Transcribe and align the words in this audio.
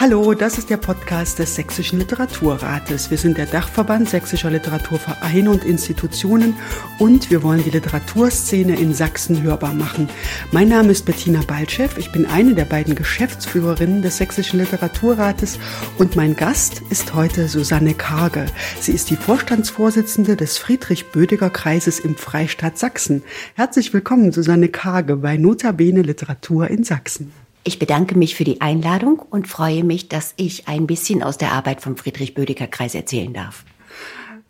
Hallo, 0.00 0.32
das 0.32 0.56
ist 0.56 0.70
der 0.70 0.78
Podcast 0.78 1.40
des 1.40 1.56
Sächsischen 1.56 1.98
Literaturrates. 1.98 3.10
Wir 3.10 3.18
sind 3.18 3.36
der 3.36 3.44
Dachverband 3.44 4.08
sächsischer 4.08 4.50
Literaturvereine 4.50 5.50
und 5.50 5.62
Institutionen 5.62 6.54
und 6.98 7.30
wir 7.30 7.42
wollen 7.42 7.62
die 7.62 7.68
Literaturszene 7.68 8.80
in 8.80 8.94
Sachsen 8.94 9.42
hörbar 9.42 9.74
machen. 9.74 10.08
Mein 10.52 10.68
Name 10.68 10.92
ist 10.92 11.04
Bettina 11.04 11.42
Baltschew, 11.46 11.90
ich 11.98 12.10
bin 12.12 12.24
eine 12.24 12.54
der 12.54 12.64
beiden 12.64 12.94
Geschäftsführerinnen 12.94 14.00
des 14.00 14.16
Sächsischen 14.16 14.58
Literaturrates 14.58 15.58
und 15.98 16.16
mein 16.16 16.34
Gast 16.34 16.80
ist 16.88 17.12
heute 17.14 17.46
Susanne 17.46 17.92
Karge. 17.92 18.46
Sie 18.80 18.92
ist 18.92 19.10
die 19.10 19.16
Vorstandsvorsitzende 19.16 20.34
des 20.34 20.56
Friedrich-Bödiger-Kreises 20.56 22.00
im 22.00 22.16
Freistaat 22.16 22.78
Sachsen. 22.78 23.22
Herzlich 23.54 23.92
willkommen, 23.92 24.32
Susanne 24.32 24.70
Karge, 24.70 25.16
bei 25.16 25.36
Notabene 25.36 26.00
Literatur 26.00 26.68
in 26.68 26.84
Sachsen. 26.84 27.34
Ich 27.62 27.78
bedanke 27.78 28.16
mich 28.16 28.34
für 28.34 28.44
die 28.44 28.62
Einladung 28.62 29.18
und 29.18 29.46
freue 29.46 29.84
mich, 29.84 30.08
dass 30.08 30.32
ich 30.36 30.66
ein 30.66 30.86
bisschen 30.86 31.22
aus 31.22 31.36
der 31.36 31.52
Arbeit 31.52 31.82
vom 31.82 31.96
Friedrich-Bödecker-Kreis 31.96 32.94
erzählen 32.94 33.34
darf. 33.34 33.64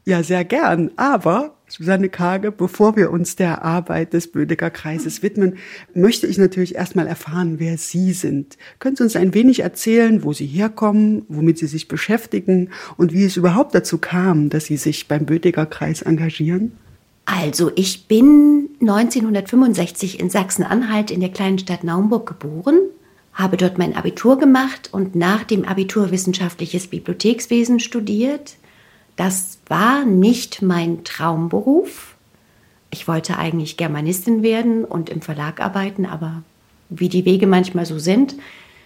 Ja, 0.05 0.23
sehr 0.23 0.45
gern. 0.45 0.93
Aber, 0.97 1.57
Susanne 1.69 2.09
Kage, 2.09 2.53
bevor 2.53 2.97
wir 2.97 3.11
uns 3.11 3.37
der 3.37 3.63
Arbeit 3.63 4.13
des 4.13 4.31
Bödecker 4.31 4.71
Kreises 4.71 5.23
widmen, 5.23 5.57
möchte 5.93 6.27
ich 6.27 6.39
natürlich 6.39 6.77
erstmal 6.77 7.07
erfahren, 7.07 7.59
wer 7.59 7.79
Sie 7.79 8.13
sind. 8.13 8.57
Können 8.79 8.97
Sie 8.97 9.03
uns 9.03 9.17
ein 9.17 9.35
wenig 9.35 9.61
erzählen, 9.61 10.23
wo 10.25 10.33
Sie 10.33 10.47
herkommen, 10.47 11.25
womit 11.29 11.59
Sie 11.59 11.67
sich 11.67 11.89
beschäftigen 11.89 12.71
und 12.97 13.13
wie 13.13 13.25
es 13.25 13.37
überhaupt 13.37 13.75
dazu 13.75 13.99
kam, 13.99 14.51
dass 14.51 14.67
Sie 14.67 14.77
sich 14.77 15.09
beim 15.09 15.27
Bödecker 15.27 15.67
Kreis 15.67 16.03
engagieren? 16.03 16.73
Also, 17.27 17.71
ich 17.75 18.09
bin 18.09 18.71
1965 18.81 20.19
in 20.19 20.31
Sachsen-Anhalt 20.31 21.11
in 21.11 21.21
der 21.21 21.29
kleinen 21.29 21.59
Stadt 21.59 21.85
Naumburg 21.85 22.27
geboren, 22.27 22.79
habe 23.33 23.57
dort 23.57 23.79
mein 23.79 23.95
Abitur 23.95 24.39
gemacht 24.39 24.89
und 24.93 25.15
nach 25.15 25.45
dem 25.45 25.65
Abitur 25.65 26.11
wissenschaftliches 26.11 26.89
Bibliothekswesen 26.89 27.81
studiert. 27.81 28.57
Das 29.17 29.59
war 29.69 30.05
nicht 30.05 30.63
mein 30.63 31.05
Traumberuf. 31.05 32.17
Ich 32.91 33.07
wollte 33.07 33.39
eigentlich 33.39 33.77
Germanistin 33.77 34.43
werden 34.43 34.85
und 34.85 35.11
im 35.11 35.23
Verlag 35.23 35.61
arbeiten, 35.61 36.07
aber 36.07 36.43
wie 36.89 37.09
die 37.09 37.25
Wege 37.25 37.47
manchmal 37.47 37.87
so 37.87 37.99
sind, 37.99 38.35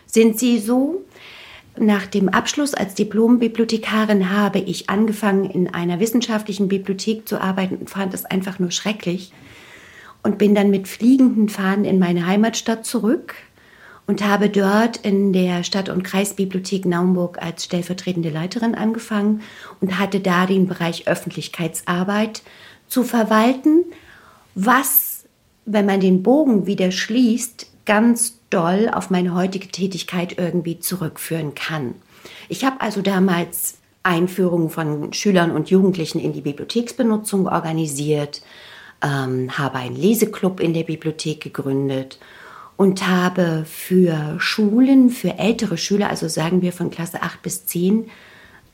sind 0.06 0.38
sie 0.38 0.58
so. 0.58 1.02
Nach 1.76 2.06
dem 2.06 2.28
Abschluss 2.28 2.74
als 2.74 2.94
Diplombibliothekarin 2.94 4.30
habe 4.30 4.60
ich 4.60 4.90
angefangen, 4.90 5.50
in 5.50 5.72
einer 5.72 5.98
wissenschaftlichen 5.98 6.68
Bibliothek 6.68 7.26
zu 7.26 7.40
arbeiten 7.40 7.76
und 7.76 7.90
fand 7.90 8.14
es 8.14 8.24
einfach 8.24 8.60
nur 8.60 8.70
schrecklich 8.70 9.32
und 10.22 10.38
bin 10.38 10.54
dann 10.54 10.70
mit 10.70 10.86
fliegenden 10.86 11.48
Fahnen 11.48 11.84
in 11.84 11.98
meine 11.98 12.26
Heimatstadt 12.26 12.86
zurück 12.86 13.34
und 14.06 14.24
habe 14.24 14.50
dort 14.50 14.98
in 14.98 15.32
der 15.32 15.64
Stadt- 15.64 15.88
und 15.88 16.02
Kreisbibliothek 16.02 16.84
Naumburg 16.84 17.40
als 17.40 17.64
stellvertretende 17.64 18.30
Leiterin 18.30 18.74
angefangen 18.74 19.42
und 19.80 19.98
hatte 19.98 20.20
da 20.20 20.46
den 20.46 20.66
Bereich 20.66 21.08
Öffentlichkeitsarbeit 21.08 22.42
zu 22.86 23.02
verwalten, 23.02 23.84
was, 24.54 25.24
wenn 25.64 25.86
man 25.86 26.00
den 26.00 26.22
Bogen 26.22 26.66
wieder 26.66 26.90
schließt, 26.90 27.66
ganz 27.86 28.38
doll 28.50 28.90
auf 28.92 29.10
meine 29.10 29.34
heutige 29.34 29.68
Tätigkeit 29.68 30.38
irgendwie 30.38 30.78
zurückführen 30.78 31.54
kann. 31.54 31.94
Ich 32.48 32.64
habe 32.64 32.80
also 32.80 33.02
damals 33.02 33.78
Einführungen 34.02 34.70
von 34.70 35.12
Schülern 35.12 35.50
und 35.50 35.70
Jugendlichen 35.70 36.20
in 36.20 36.32
die 36.32 36.42
Bibliotheksbenutzung 36.42 37.46
organisiert, 37.48 38.42
ähm, 39.02 39.56
habe 39.56 39.78
einen 39.78 39.96
Leseklub 39.96 40.60
in 40.60 40.74
der 40.74 40.84
Bibliothek 40.84 41.40
gegründet 41.40 42.18
und 42.76 43.06
habe 43.06 43.64
für 43.66 44.36
Schulen, 44.40 45.10
für 45.10 45.38
ältere 45.38 45.78
Schüler, 45.78 46.10
also 46.10 46.28
sagen 46.28 46.62
wir 46.62 46.72
von 46.72 46.90
Klasse 46.90 47.22
8 47.22 47.42
bis 47.42 47.66
10, 47.66 48.10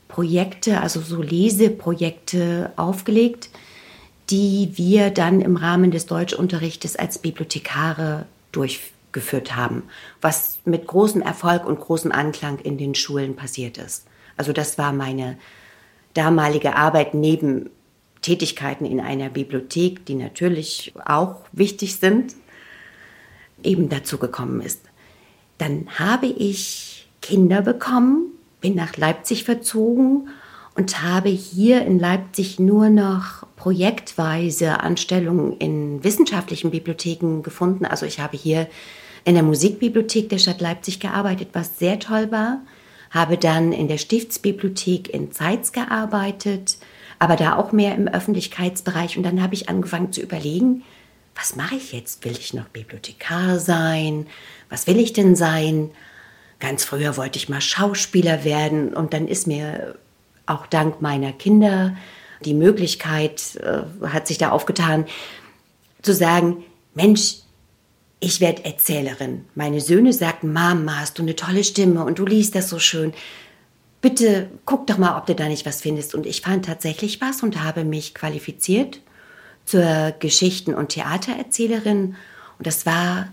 Projekte, 0.07 0.81
also 0.81 0.99
so 0.99 1.21
Leseprojekte 1.21 2.73
aufgelegt, 2.75 3.49
die 4.29 4.71
wir 4.75 5.09
dann 5.09 5.41
im 5.41 5.55
Rahmen 5.55 5.91
des 5.91 6.05
Deutschunterrichtes 6.05 6.95
als 6.95 7.19
Bibliothekare 7.19 8.25
durchgeführt 8.51 9.55
haben, 9.55 9.83
was 10.19 10.59
mit 10.65 10.87
großem 10.87 11.21
Erfolg 11.21 11.65
und 11.65 11.79
großem 11.79 12.11
Anklang 12.11 12.59
in 12.59 12.77
den 12.77 12.95
Schulen 12.95 13.35
passiert 13.35 13.77
ist. 13.77 14.05
Also 14.35 14.51
das 14.51 14.77
war 14.77 14.91
meine 14.91 15.37
damalige 16.13 16.75
Arbeit 16.75 17.13
neben 17.13 17.69
Tätigkeiten 18.21 18.85
in 18.85 18.99
einer 18.99 19.29
Bibliothek, 19.29 20.05
die 20.05 20.15
natürlich 20.15 20.93
auch 21.05 21.37
wichtig 21.51 21.95
sind, 21.95 22.35
eben 23.63 23.89
dazu 23.89 24.17
gekommen 24.17 24.61
ist. 24.61 24.81
Dann 25.57 25.87
habe 25.97 26.27
ich 26.27 27.07
Kinder 27.21 27.61
bekommen, 27.61 28.31
bin 28.61 28.75
nach 28.75 28.97
Leipzig 28.97 29.43
verzogen 29.43 30.29
und 30.75 31.03
habe 31.03 31.29
hier 31.29 31.85
in 31.85 31.99
Leipzig 31.99 32.59
nur 32.59 32.89
noch 32.89 33.45
projektweise 33.55 34.79
Anstellungen 34.79 35.57
in 35.57 36.03
wissenschaftlichen 36.03 36.71
Bibliotheken 36.71 37.41
gefunden. 37.43 37.85
Also 37.85 38.05
ich 38.05 38.19
habe 38.19 38.37
hier 38.37 38.67
in 39.23 39.35
der 39.35 39.43
Musikbibliothek 39.43 40.29
der 40.29 40.39
Stadt 40.39 40.61
Leipzig 40.61 40.99
gearbeitet, 40.99 41.49
was 41.53 41.77
sehr 41.77 41.99
toll 41.99 42.31
war. 42.31 42.61
Habe 43.11 43.37
dann 43.37 43.73
in 43.73 43.87
der 43.87 43.97
Stiftsbibliothek 43.97 45.13
in 45.13 45.31
Zeitz 45.31 45.73
gearbeitet, 45.73 46.77
aber 47.19 47.35
da 47.35 47.57
auch 47.57 47.71
mehr 47.71 47.93
im 47.93 48.07
Öffentlichkeitsbereich. 48.07 49.17
Und 49.17 49.23
dann 49.23 49.43
habe 49.43 49.53
ich 49.53 49.69
angefangen 49.69 50.11
zu 50.11 50.21
überlegen, 50.21 50.83
was 51.35 51.55
mache 51.55 51.75
ich 51.75 51.91
jetzt? 51.93 52.23
Will 52.25 52.33
ich 52.33 52.53
noch 52.53 52.67
Bibliothekar 52.69 53.59
sein? 53.59 54.27
Was 54.69 54.87
will 54.87 54.99
ich 54.99 55.13
denn 55.13 55.35
sein? 55.35 55.91
Ganz 56.59 56.83
früher 56.83 57.17
wollte 57.17 57.37
ich 57.37 57.49
mal 57.49 57.61
Schauspieler 57.61 58.43
werden 58.43 58.93
und 58.93 59.13
dann 59.13 59.27
ist 59.27 59.47
mir 59.47 59.95
auch 60.45 60.67
dank 60.67 61.01
meiner 61.01 61.31
Kinder 61.31 61.95
die 62.45 62.53
Möglichkeit, 62.53 63.55
äh, 63.57 64.07
hat 64.07 64.27
sich 64.27 64.37
da 64.37 64.51
aufgetan, 64.51 65.05
zu 66.01 66.13
sagen, 66.13 66.63
Mensch, 66.93 67.37
ich 68.19 68.41
werde 68.41 68.65
Erzählerin. 68.65 69.45
Meine 69.55 69.81
Söhne 69.81 70.13
sagten, 70.13 70.53
Mama, 70.53 70.99
hast 70.99 71.17
du 71.17 71.23
eine 71.23 71.35
tolle 71.35 71.63
Stimme 71.63 72.03
und 72.03 72.19
du 72.19 72.25
liest 72.25 72.55
das 72.55 72.69
so 72.69 72.77
schön. 72.77 73.13
Bitte 74.01 74.49
guck 74.65 74.87
doch 74.87 74.97
mal, 74.97 75.17
ob 75.17 75.25
du 75.25 75.35
da 75.35 75.47
nicht 75.47 75.65
was 75.65 75.81
findest. 75.81 76.13
Und 76.13 76.25
ich 76.25 76.41
fand 76.41 76.65
tatsächlich 76.65 77.21
was 77.21 77.43
und 77.43 77.63
habe 77.63 77.83
mich 77.83 78.13
qualifiziert 78.13 79.01
zur 79.65 80.13
Geschichten- 80.19 80.73
und 80.73 80.89
Theatererzählerin. 80.89 82.15
Und 82.57 82.67
das 82.67 82.85
war 82.85 83.29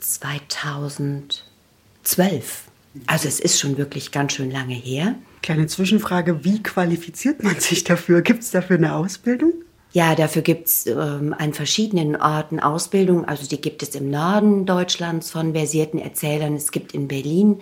2012. 0.00 2.64
Also 3.06 3.28
es 3.28 3.40
ist 3.40 3.58
schon 3.58 3.76
wirklich 3.76 4.12
ganz 4.12 4.34
schön 4.34 4.50
lange 4.50 4.74
her. 4.74 5.16
Kleine 5.42 5.66
Zwischenfrage, 5.66 6.44
wie 6.44 6.62
qualifiziert 6.62 7.42
man 7.42 7.58
sich 7.60 7.84
dafür? 7.84 8.22
Gibt 8.22 8.42
es 8.42 8.50
dafür 8.50 8.76
eine 8.76 8.94
Ausbildung? 8.94 9.52
Ja, 9.92 10.16
dafür 10.16 10.42
gibt 10.42 10.66
es 10.66 10.86
ähm, 10.86 11.34
an 11.38 11.52
verschiedenen 11.52 12.16
Orten 12.16 12.58
Ausbildung. 12.58 13.26
Also 13.26 13.46
die 13.46 13.60
gibt 13.60 13.82
es 13.82 13.94
im 13.94 14.10
Norden 14.10 14.66
Deutschlands 14.66 15.30
von 15.30 15.52
versierten 15.52 16.00
Erzählern. 16.00 16.56
Es 16.56 16.72
gibt 16.72 16.94
in 16.94 17.06
Berlin 17.06 17.60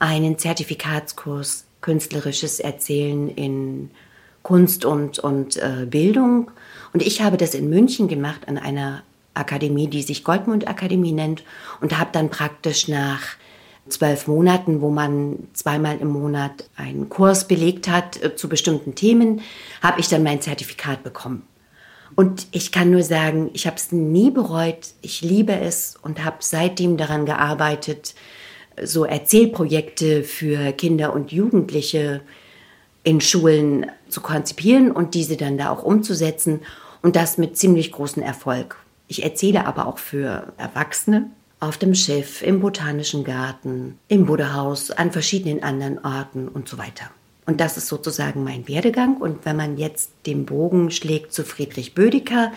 einen 0.00 0.38
Zertifikatskurs 0.38 1.66
künstlerisches 1.80 2.58
Erzählen 2.58 3.28
in 3.28 3.90
Kunst 4.42 4.84
und, 4.84 5.18
und 5.18 5.56
äh, 5.56 5.86
Bildung. 5.86 6.50
Und 6.92 7.02
ich 7.02 7.22
habe 7.22 7.36
das 7.36 7.54
in 7.54 7.68
München 7.68 8.08
gemacht 8.08 8.48
an 8.48 8.58
einer 8.58 9.02
Akademie, 9.34 9.88
die 9.88 10.02
sich 10.02 10.24
Goldmund 10.24 10.68
Akademie 10.68 11.12
nennt 11.12 11.44
und 11.80 11.98
habe 11.98 12.10
dann 12.12 12.30
praktisch 12.30 12.88
nach 12.88 13.20
zwölf 13.88 14.26
Monaten, 14.26 14.80
wo 14.80 14.90
man 14.90 15.48
zweimal 15.54 15.98
im 15.98 16.08
Monat 16.08 16.68
einen 16.76 17.08
Kurs 17.08 17.48
belegt 17.48 17.88
hat 17.88 18.22
äh, 18.22 18.36
zu 18.36 18.48
bestimmten 18.48 18.94
Themen, 18.94 19.40
habe 19.82 20.00
ich 20.00 20.08
dann 20.08 20.22
mein 20.22 20.40
Zertifikat 20.40 21.02
bekommen. 21.02 21.42
Und 22.14 22.48
ich 22.52 22.72
kann 22.72 22.90
nur 22.90 23.02
sagen, 23.02 23.50
ich 23.52 23.66
habe 23.66 23.76
es 23.76 23.92
nie 23.92 24.30
bereut. 24.30 24.88
Ich 25.02 25.22
liebe 25.22 25.52
es 25.52 25.94
und 26.02 26.24
habe 26.24 26.38
seitdem 26.40 26.96
daran 26.96 27.26
gearbeitet, 27.26 28.14
so 28.82 29.04
Erzählprojekte 29.04 30.24
für 30.24 30.72
Kinder 30.72 31.12
und 31.12 31.32
Jugendliche 31.32 32.22
in 33.08 33.22
Schulen 33.22 33.86
zu 34.10 34.20
konzipieren 34.20 34.90
und 34.92 35.14
diese 35.14 35.38
dann 35.38 35.56
da 35.56 35.70
auch 35.70 35.82
umzusetzen 35.82 36.60
und 37.00 37.16
das 37.16 37.38
mit 37.38 37.56
ziemlich 37.56 37.90
großem 37.90 38.22
Erfolg. 38.22 38.76
Ich 39.06 39.24
erzähle 39.24 39.66
aber 39.66 39.86
auch 39.86 39.96
für 39.96 40.52
Erwachsene 40.58 41.30
auf 41.58 41.78
dem 41.78 41.94
Schiff, 41.94 42.42
im 42.42 42.60
Botanischen 42.60 43.24
Garten, 43.24 43.98
im 44.08 44.26
Buddhahaus, 44.26 44.90
an 44.90 45.10
verschiedenen 45.10 45.62
anderen 45.62 45.98
Orten 46.04 46.48
und 46.48 46.68
so 46.68 46.76
weiter. 46.76 47.06
Und 47.46 47.62
das 47.62 47.78
ist 47.78 47.86
sozusagen 47.86 48.44
mein 48.44 48.68
Werdegang. 48.68 49.16
Und 49.16 49.46
wenn 49.46 49.56
man 49.56 49.78
jetzt 49.78 50.10
den 50.26 50.44
Bogen 50.44 50.90
schlägt 50.90 51.32
zu 51.32 51.44
Friedrich 51.44 51.94
Bödecker, 51.94 52.52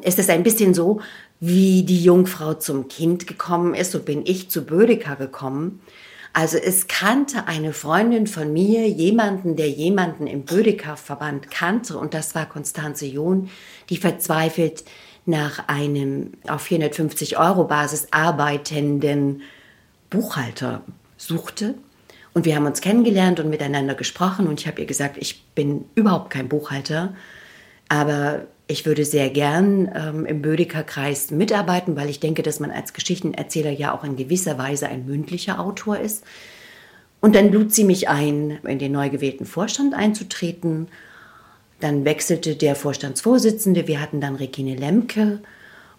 ist 0.00 0.20
es 0.20 0.28
ein 0.28 0.44
bisschen 0.44 0.74
so, 0.74 1.00
wie 1.40 1.82
die 1.82 2.04
Jungfrau 2.04 2.54
zum 2.54 2.86
Kind 2.86 3.26
gekommen 3.26 3.74
ist, 3.74 3.90
so 3.90 3.98
bin 3.98 4.22
ich 4.24 4.48
zu 4.48 4.64
Bödecker 4.64 5.16
gekommen. 5.16 5.80
Also 6.32 6.56
es 6.56 6.88
kannte 6.88 7.46
eine 7.46 7.72
Freundin 7.74 8.26
von 8.26 8.52
mir 8.52 8.88
jemanden, 8.88 9.56
der 9.56 9.68
jemanden 9.68 10.26
im 10.26 10.44
Bödecker-Verband 10.44 11.50
kannte 11.50 11.98
und 11.98 12.14
das 12.14 12.34
war 12.34 12.46
Konstanze 12.46 13.06
John, 13.06 13.50
die 13.90 13.98
verzweifelt 13.98 14.84
nach 15.26 15.68
einem 15.68 16.32
auf 16.48 16.62
450 16.62 17.38
Euro 17.38 17.64
Basis 17.64 18.08
arbeitenden 18.10 19.42
Buchhalter 20.08 20.82
suchte. 21.16 21.74
Und 22.34 22.46
wir 22.46 22.56
haben 22.56 22.66
uns 22.66 22.80
kennengelernt 22.80 23.38
und 23.38 23.50
miteinander 23.50 23.94
gesprochen 23.94 24.46
und 24.48 24.58
ich 24.58 24.66
habe 24.66 24.80
ihr 24.80 24.86
gesagt, 24.86 25.18
ich 25.18 25.44
bin 25.54 25.84
überhaupt 25.94 26.30
kein 26.30 26.48
Buchhalter, 26.48 27.14
aber 27.88 28.46
ich 28.66 28.86
würde 28.86 29.04
sehr 29.04 29.30
gern 29.30 29.90
ähm, 29.94 30.26
im 30.26 30.42
Bödecker-Kreis 30.42 31.30
mitarbeiten, 31.30 31.96
weil 31.96 32.08
ich 32.08 32.20
denke, 32.20 32.42
dass 32.42 32.60
man 32.60 32.70
als 32.70 32.92
Geschichtenerzähler 32.92 33.70
ja 33.70 33.94
auch 33.94 34.04
in 34.04 34.16
gewisser 34.16 34.56
Weise 34.58 34.88
ein 34.88 35.06
mündlicher 35.06 35.60
Autor 35.60 35.98
ist. 35.98 36.24
Und 37.20 37.36
dann 37.36 37.52
lud 37.52 37.72
sie 37.72 37.84
mich 37.84 38.08
ein, 38.08 38.58
in 38.66 38.78
den 38.78 38.92
neu 38.92 39.10
gewählten 39.10 39.46
Vorstand 39.46 39.94
einzutreten. 39.94 40.88
Dann 41.80 42.04
wechselte 42.04 42.56
der 42.56 42.74
Vorstandsvorsitzende. 42.74 43.86
Wir 43.86 44.00
hatten 44.00 44.20
dann 44.20 44.36
Regine 44.36 44.74
Lemke. 44.74 45.40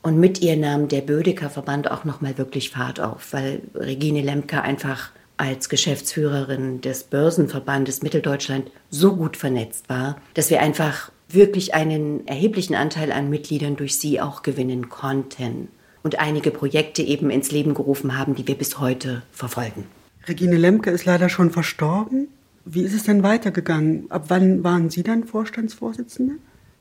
Und 0.01 0.19
mit 0.19 0.41
ihr 0.41 0.57
nahm 0.57 0.89
der 0.89 0.99
Bödecker 0.99 1.49
Verband 1.49 1.89
auch 1.89 2.03
nochmal 2.03 2.37
wirklich 2.37 2.71
Fahrt 2.71 2.99
auf, 2.99 3.31
weil 3.31 3.61
Regine 3.73 4.21
Lemke 4.21 4.61
einfach 4.61 5.11
als 5.37 5.69
Geschäftsführerin 5.69 6.81
des 6.81 7.05
Börsenverbandes 7.05 8.03
Mitteldeutschland 8.03 8.69
so 8.89 9.15
gut 9.15 9.37
vernetzt 9.37 9.87
war, 9.87 10.17
dass 10.33 10.49
wir 10.49 10.61
einfach 10.61 11.09
wirklich 11.33 11.73
einen 11.73 12.27
erheblichen 12.27 12.75
Anteil 12.75 13.11
an 13.11 13.29
Mitgliedern 13.29 13.75
durch 13.75 13.97
sie 13.97 14.21
auch 14.21 14.43
gewinnen 14.43 14.89
konnten 14.89 15.69
und 16.03 16.19
einige 16.19 16.51
Projekte 16.51 17.01
eben 17.01 17.29
ins 17.29 17.51
Leben 17.51 17.73
gerufen 17.73 18.17
haben, 18.17 18.35
die 18.35 18.47
wir 18.47 18.55
bis 18.55 18.79
heute 18.79 19.23
verfolgen. 19.31 19.85
Regine 20.27 20.57
Lemke 20.57 20.91
ist 20.91 21.05
leider 21.05 21.29
schon 21.29 21.51
verstorben. 21.51 22.27
Wie 22.65 22.81
ist 22.81 22.93
es 22.93 23.03
denn 23.03 23.23
weitergegangen? 23.23 24.05
Ab 24.09 24.25
wann 24.29 24.63
waren 24.63 24.89
Sie 24.89 25.03
dann 25.03 25.25
Vorstandsvorsitzende? 25.25 26.35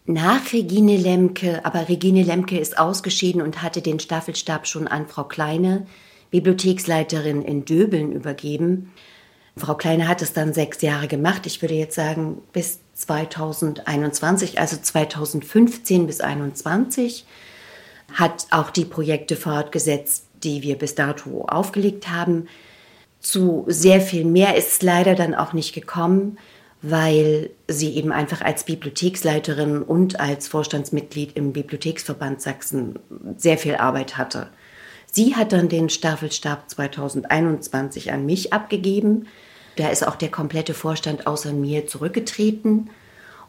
Nach 0.07 0.53
Regine 0.53 0.97
Lemke, 0.97 1.65
aber 1.65 1.89
Regine 1.89 2.23
Lemke 2.23 2.59
ist 2.59 2.79
ausgeschieden 2.79 3.41
und 3.41 3.63
hatte 3.63 3.83
den 3.83 4.01
Staffelstab 4.01 4.67
schon 4.67 4.89
an 4.89 5.07
Frau 5.07 5.25
Kleine, 5.25 5.87
Bibliotheksleiterin 6.31 7.43
in 7.43 7.65
Döbeln, 7.65 8.13
übergeben. 8.13 8.91
Frau 9.57 9.75
Kleine 9.75 10.09
hat 10.09 10.23
es 10.23 10.33
dann 10.33 10.55
sechs 10.55 10.83
Jahre 10.83 11.07
gemacht. 11.07 11.47
Ich 11.47 11.63
würde 11.63 11.75
jetzt 11.75 11.95
sagen, 11.95 12.39
bis 12.53 12.81
2021, 12.95 14.61
also 14.61 14.77
2015 14.77 16.07
bis 16.07 16.19
2021, 16.19 17.27
hat 18.13 18.47
auch 18.51 18.71
die 18.71 18.85
Projekte 18.85 19.37
fortgesetzt, 19.37 20.27
die 20.43 20.63
wir 20.63 20.77
bis 20.77 20.95
dato 20.95 21.47
aufgelegt 21.47 22.09
haben. 22.09 22.49
Zu 23.21 23.65
sehr 23.69 24.01
viel 24.01 24.25
mehr 24.25 24.57
ist 24.57 24.73
es 24.73 24.83
leider 24.83 25.15
dann 25.15 25.35
auch 25.35 25.53
nicht 25.53 25.73
gekommen, 25.75 26.39
weil 26.83 27.51
sie 27.69 27.95
eben 27.95 28.13
einfach 28.13 28.43
als 28.43 28.65
Bibliotheksleiterin 28.65 29.83
und 29.83 30.19
als 30.19 30.49
Vorstandsmitglied 30.49 31.37
im 31.37 31.53
Bibliotheksverband 31.53 32.43
Sachsen 32.43 32.99
sehr 33.37 33.57
viel 33.57 33.77
Arbeit 33.77 34.19
hatte. 34.19 34.49
Sie 35.07 35.37
hat 35.37 35.53
dann 35.53 35.69
den 35.69 35.91
Staffelstab 35.91 36.69
2021 36.69 38.13
an 38.13 38.27
mich 38.27 38.53
abgegeben. 38.53 39.27
Da 39.77 39.89
ist 39.89 40.07
auch 40.07 40.17
der 40.17 40.31
komplette 40.31 40.75
Vorstand 40.75 41.27
außer 41.27 41.53
mir 41.53 41.87
zurückgetreten. 41.87 42.91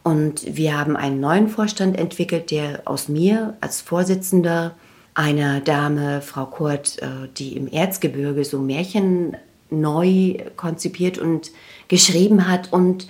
Und 0.04 0.56
wir 0.58 0.78
haben 0.78 0.98
einen 0.98 1.20
neuen 1.20 1.48
Vorstand 1.48 1.98
entwickelt, 1.98 2.52
der 2.52 2.82
aus 2.86 3.08
mir 3.08 3.56
als 3.62 3.82
Vorsitzender, 3.82 4.76
einer 5.16 5.62
Dame, 5.62 6.22
Frau 6.22 6.46
Kurt, 6.46 7.02
äh, 7.02 7.30
die 7.38 7.56
im 7.56 7.72
Erzgebirge 7.72 8.44
so 8.44 8.60
Märchen 8.60 9.38
neu 9.70 10.38
konzipiert 10.56 11.18
und 11.18 11.52
geschrieben 11.88 12.48
hat 12.48 12.74
und 12.74 13.08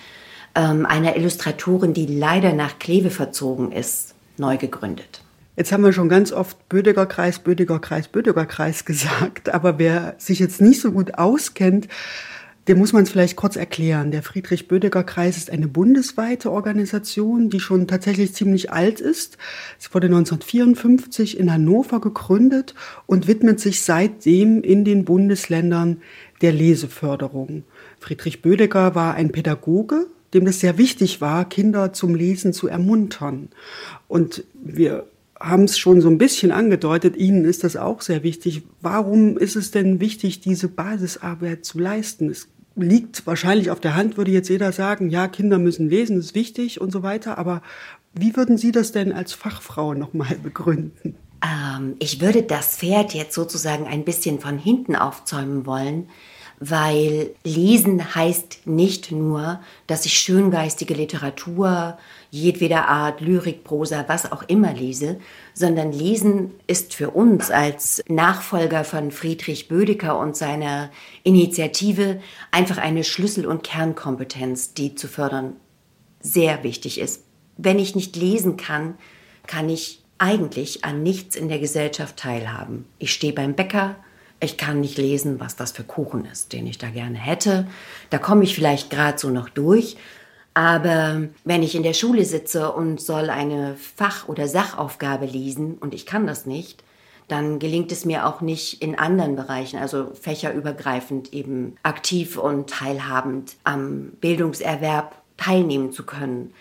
ähm, 0.55 0.85
einer 0.85 1.15
Illustratorin, 1.15 1.93
die 1.93 2.05
leider 2.05 2.53
nach 2.53 2.77
Kleve 2.79 3.09
verzogen 3.09 3.71
ist, 3.71 4.15
neu 4.37 4.57
gegründet. 4.57 5.23
Jetzt 5.55 5.71
haben 5.71 5.83
wir 5.83 5.93
schon 5.93 6.09
ganz 6.09 6.31
oft 6.31 6.67
Bödeger 6.67 7.05
Kreis, 7.05 7.39
Bödeger 7.39 7.79
Kreis, 7.79 8.07
Bödeger 8.07 8.45
Kreis 8.45 8.85
gesagt, 8.85 9.53
aber 9.53 9.79
wer 9.79 10.15
sich 10.17 10.39
jetzt 10.39 10.61
nicht 10.61 10.81
so 10.81 10.91
gut 10.91 11.15
auskennt, 11.15 11.87
dem 12.67 12.77
muss 12.77 12.93
man 12.93 13.03
es 13.03 13.09
vielleicht 13.09 13.35
kurz 13.35 13.55
erklären. 13.55 14.11
Der 14.11 14.23
Friedrich-Bödeger-Kreis 14.23 15.37
ist 15.37 15.49
eine 15.49 15.67
bundesweite 15.67 16.51
Organisation, 16.51 17.49
die 17.49 17.59
schon 17.59 17.87
tatsächlich 17.87 18.33
ziemlich 18.33 18.71
alt 18.71 19.01
ist. 19.01 19.37
Sie 19.77 19.93
wurde 19.93 20.07
1954 20.07 21.37
in 21.37 21.51
Hannover 21.51 21.99
gegründet 21.99 22.73
und 23.05 23.27
widmet 23.27 23.59
sich 23.59 23.81
seitdem 23.81 24.61
in 24.61 24.85
den 24.85 25.03
Bundesländern 25.03 26.01
der 26.41 26.53
Leseförderung. 26.53 27.63
Friedrich 27.99 28.41
Bödeger 28.41 28.95
war 28.95 29.15
ein 29.15 29.31
Pädagoge, 29.31 30.07
dem 30.33 30.47
es 30.47 30.61
sehr 30.61 30.77
wichtig 30.77 31.21
war, 31.21 31.47
Kinder 31.47 31.93
zum 31.93 32.15
Lesen 32.15 32.53
zu 32.53 32.67
ermuntern. 32.67 33.49
Und 34.07 34.43
wir 34.53 35.05
haben 35.39 35.65
es 35.65 35.77
schon 35.77 35.99
so 35.99 36.09
ein 36.09 36.17
bisschen 36.17 36.51
angedeutet, 36.51 37.17
Ihnen 37.17 37.43
ist 37.43 37.65
das 37.65 37.75
auch 37.75 38.01
sehr 38.01 38.23
wichtig. 38.23 38.63
Warum 38.81 39.37
ist 39.37 39.57
es 39.57 39.71
denn 39.71 39.99
wichtig, 39.99 40.39
diese 40.39 40.69
Basisarbeit 40.69 41.65
zu 41.65 41.79
leisten? 41.79 42.29
Es 42.29 42.47
liegt 42.75 43.25
wahrscheinlich 43.27 43.71
auf 43.71 43.79
der 43.79 43.95
Hand, 43.95 44.17
würde 44.17 44.31
jetzt 44.31 44.49
jeder 44.49 44.71
sagen, 44.71 45.09
ja, 45.09 45.27
Kinder 45.27 45.59
müssen 45.59 45.89
lesen, 45.89 46.17
ist 46.17 46.35
wichtig 46.35 46.81
und 46.81 46.91
so 46.91 47.03
weiter. 47.03 47.37
Aber 47.37 47.61
wie 48.13 48.35
würden 48.35 48.57
Sie 48.57 48.71
das 48.71 48.91
denn 48.91 49.11
als 49.11 49.33
Fachfrau 49.33 49.93
nochmal 49.93 50.35
begründen? 50.43 51.15
Ähm, 51.43 51.95
ich 51.99 52.21
würde 52.21 52.43
das 52.43 52.77
Pferd 52.77 53.13
jetzt 53.13 53.35
sozusagen 53.35 53.85
ein 53.85 54.05
bisschen 54.05 54.39
von 54.39 54.57
hinten 54.57 54.95
aufzäumen 54.95 55.65
wollen 55.65 56.07
weil 56.69 57.31
Lesen 57.43 58.15
heißt 58.15 58.67
nicht 58.67 59.11
nur, 59.11 59.59
dass 59.87 60.05
ich 60.05 60.17
schöngeistige 60.17 60.93
Literatur 60.93 61.97
jedweder 62.33 62.87
Art, 62.87 63.21
Lyrik, 63.21 63.63
Prosa, 63.63 64.05
was 64.07 64.31
auch 64.31 64.41
immer 64.47 64.73
lese, 64.73 65.19
sondern 65.53 65.91
Lesen 65.91 66.51
ist 66.65 66.95
für 66.95 67.11
uns 67.11 67.51
als 67.51 68.03
Nachfolger 68.07 68.83
von 68.83 69.11
Friedrich 69.11 69.67
Bödecker 69.67 70.17
und 70.17 70.35
seiner 70.35 70.89
Initiative 71.21 72.19
einfach 72.49 72.79
eine 72.79 73.03
Schlüssel- 73.03 73.45
und 73.45 73.63
Kernkompetenz, 73.63 74.73
die 74.73 74.95
zu 74.95 75.07
fördern 75.07 75.57
sehr 76.21 76.63
wichtig 76.63 76.99
ist. 76.99 77.23
Wenn 77.57 77.77
ich 77.77 77.93
nicht 77.93 78.15
lesen 78.15 78.57
kann, 78.57 78.95
kann 79.45 79.69
ich 79.69 80.01
eigentlich 80.17 80.83
an 80.83 81.03
nichts 81.03 81.35
in 81.35 81.49
der 81.49 81.59
Gesellschaft 81.59 82.17
teilhaben. 82.17 82.85
Ich 82.97 83.13
stehe 83.13 83.33
beim 83.33 83.53
Bäcker, 83.53 83.95
ich 84.39 84.57
kann 84.57 84.81
nicht 84.81 84.97
lesen, 84.97 85.39
was 85.39 85.55
das 85.55 85.71
für 85.71 85.83
Kuchen 85.83 86.25
ist, 86.25 86.51
den 86.51 86.65
ich 86.65 86.79
da 86.79 86.89
gerne 86.89 87.19
hätte. 87.19 87.67
Da 88.09 88.17
komme 88.17 88.43
ich 88.43 88.55
vielleicht 88.55 88.89
gerade 88.89 89.19
so 89.19 89.29
noch 89.29 89.49
durch. 89.49 89.97
Aber 90.53 91.29
wenn 91.43 91.63
ich 91.63 91.75
in 91.75 91.83
der 91.83 91.93
Schule 91.93 92.25
sitze 92.25 92.71
und 92.71 93.01
soll 93.01 93.29
eine 93.29 93.75
Fach- 93.75 94.27
oder 94.27 94.47
Sachaufgabe 94.47 95.25
lesen 95.25 95.77
und 95.79 95.93
ich 95.93 96.05
kann 96.05 96.27
das 96.27 96.45
nicht, 96.45 96.83
dann 97.27 97.57
gelingt 97.57 97.91
es 97.91 98.05
mir 98.05 98.27
auch 98.27 98.41
nicht 98.41 98.81
in 98.81 98.97
anderen 98.97 99.35
Bereichen, 99.35 99.79
also 99.79 100.11
fächerübergreifend 100.13 101.33
eben 101.33 101.77
aktiv 101.81 102.37
und 102.37 102.69
teilhabend 102.69 103.55
am 103.63 104.11
Bildungserwerb 104.21 105.15
teilnehmen 105.37 105.91
zu 105.91 106.05
können. 106.05 106.53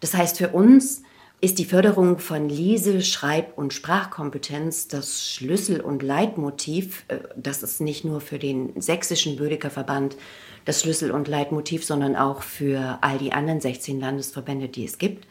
Das 0.00 0.14
heißt 0.14 0.38
für 0.38 0.48
uns 0.48 1.02
ist 1.40 1.58
die 1.58 1.64
Förderung 1.64 2.18
von 2.18 2.48
Lese-, 2.48 3.00
Schreib- 3.02 3.56
und 3.56 3.72
Sprachkompetenz 3.72 4.88
das 4.88 5.24
Schlüssel- 5.24 5.80
und 5.80 6.02
Leitmotiv. 6.02 7.04
Äh, 7.08 7.18
das 7.36 7.62
ist 7.62 7.80
nicht 7.80 8.04
nur 8.04 8.20
für 8.20 8.38
den 8.38 8.80
sächsischen 8.80 9.36
Bödecker 9.36 9.70
Verband 9.70 10.16
das 10.64 10.82
Schlüssel- 10.82 11.12
und 11.12 11.28
Leitmotiv, 11.28 11.84
sondern 11.84 12.16
auch 12.16 12.42
für 12.42 12.98
all 13.00 13.18
die 13.18 13.32
anderen 13.32 13.60
16 13.60 14.00
Landesverbände, 14.00 14.68
die 14.68 14.84
es 14.84 14.98
gibt 14.98 15.26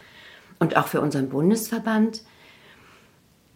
und 0.60 0.78
auch 0.78 0.88
für 0.88 1.02
unseren 1.02 1.30
Bundesverband. 1.30 2.24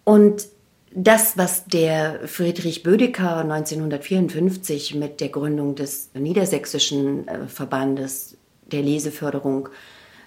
Und 0.04 0.48
das, 0.94 1.38
was 1.38 1.66
der 1.66 2.28
Friedrich 2.28 2.84
Bödecker 2.84 3.38
1954 3.38 4.96
mit 4.96 5.22
der 5.22 5.30
Gründung 5.30 5.76
des 5.76 6.12
Niedersächsischen 6.14 7.28
äh, 7.28 7.48
Verbandes 7.48 8.38
der 8.66 8.82
Leseförderung 8.82 9.70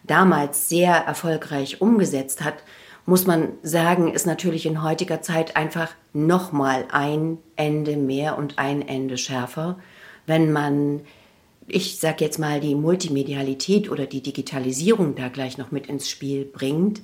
damals 0.04 0.68
sehr 0.68 0.94
erfolgreich 0.94 1.80
umgesetzt 1.80 2.44
hat, 2.44 2.62
muss 3.06 3.26
man 3.26 3.52
sagen, 3.62 4.12
ist 4.12 4.26
natürlich 4.26 4.64
in 4.66 4.82
heutiger 4.82 5.20
Zeit 5.20 5.56
einfach 5.56 5.90
nochmal 6.12 6.86
ein 6.90 7.38
Ende 7.56 7.96
mehr 7.96 8.38
und 8.38 8.58
ein 8.58 8.86
Ende 8.86 9.18
schärfer, 9.18 9.78
wenn 10.26 10.52
man, 10.52 11.02
ich 11.66 11.98
sag 11.98 12.20
jetzt 12.20 12.38
mal, 12.38 12.60
die 12.60 12.74
Multimedialität 12.74 13.90
oder 13.90 14.06
die 14.06 14.22
Digitalisierung 14.22 15.14
da 15.16 15.28
gleich 15.28 15.58
noch 15.58 15.70
mit 15.70 15.86
ins 15.86 16.08
Spiel 16.08 16.46
bringt, 16.46 17.02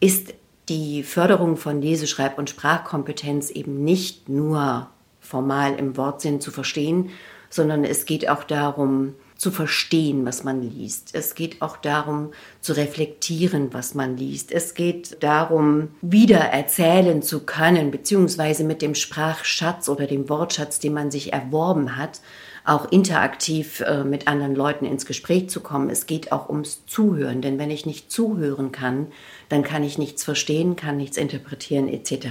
ist 0.00 0.34
die 0.68 1.02
Förderung 1.02 1.56
von 1.56 1.80
Leseschreib- 1.80 2.38
und 2.38 2.50
Sprachkompetenz 2.50 3.50
eben 3.50 3.84
nicht 3.84 4.28
nur 4.28 4.88
formal 5.20 5.74
im 5.74 5.96
Wortsinn 5.96 6.40
zu 6.40 6.50
verstehen, 6.50 7.10
sondern 7.48 7.84
es 7.84 8.04
geht 8.04 8.28
auch 8.28 8.44
darum, 8.44 9.14
zu 9.42 9.50
verstehen, 9.50 10.24
was 10.24 10.44
man 10.44 10.62
liest. 10.62 11.10
Es 11.14 11.34
geht 11.34 11.62
auch 11.62 11.76
darum, 11.76 12.30
zu 12.60 12.74
reflektieren, 12.74 13.74
was 13.74 13.96
man 13.96 14.16
liest. 14.16 14.52
Es 14.52 14.74
geht 14.74 15.20
darum, 15.20 15.88
wieder 16.00 16.38
erzählen 16.38 17.22
zu 17.22 17.40
können, 17.40 17.90
beziehungsweise 17.90 18.62
mit 18.62 18.82
dem 18.82 18.94
Sprachschatz 18.94 19.88
oder 19.88 20.06
dem 20.06 20.28
Wortschatz, 20.28 20.78
den 20.78 20.94
man 20.94 21.10
sich 21.10 21.32
erworben 21.32 21.96
hat, 21.96 22.20
auch 22.64 22.92
interaktiv 22.92 23.80
äh, 23.80 24.04
mit 24.04 24.28
anderen 24.28 24.54
Leuten 24.54 24.84
ins 24.84 25.06
Gespräch 25.06 25.50
zu 25.50 25.58
kommen. 25.58 25.90
Es 25.90 26.06
geht 26.06 26.30
auch 26.30 26.48
ums 26.48 26.86
Zuhören, 26.86 27.42
denn 27.42 27.58
wenn 27.58 27.72
ich 27.72 27.84
nicht 27.84 28.12
zuhören 28.12 28.70
kann, 28.70 29.08
dann 29.48 29.64
kann 29.64 29.82
ich 29.82 29.98
nichts 29.98 30.22
verstehen, 30.22 30.76
kann 30.76 30.96
nichts 30.96 31.16
interpretieren 31.16 31.88
etc. 31.88 32.28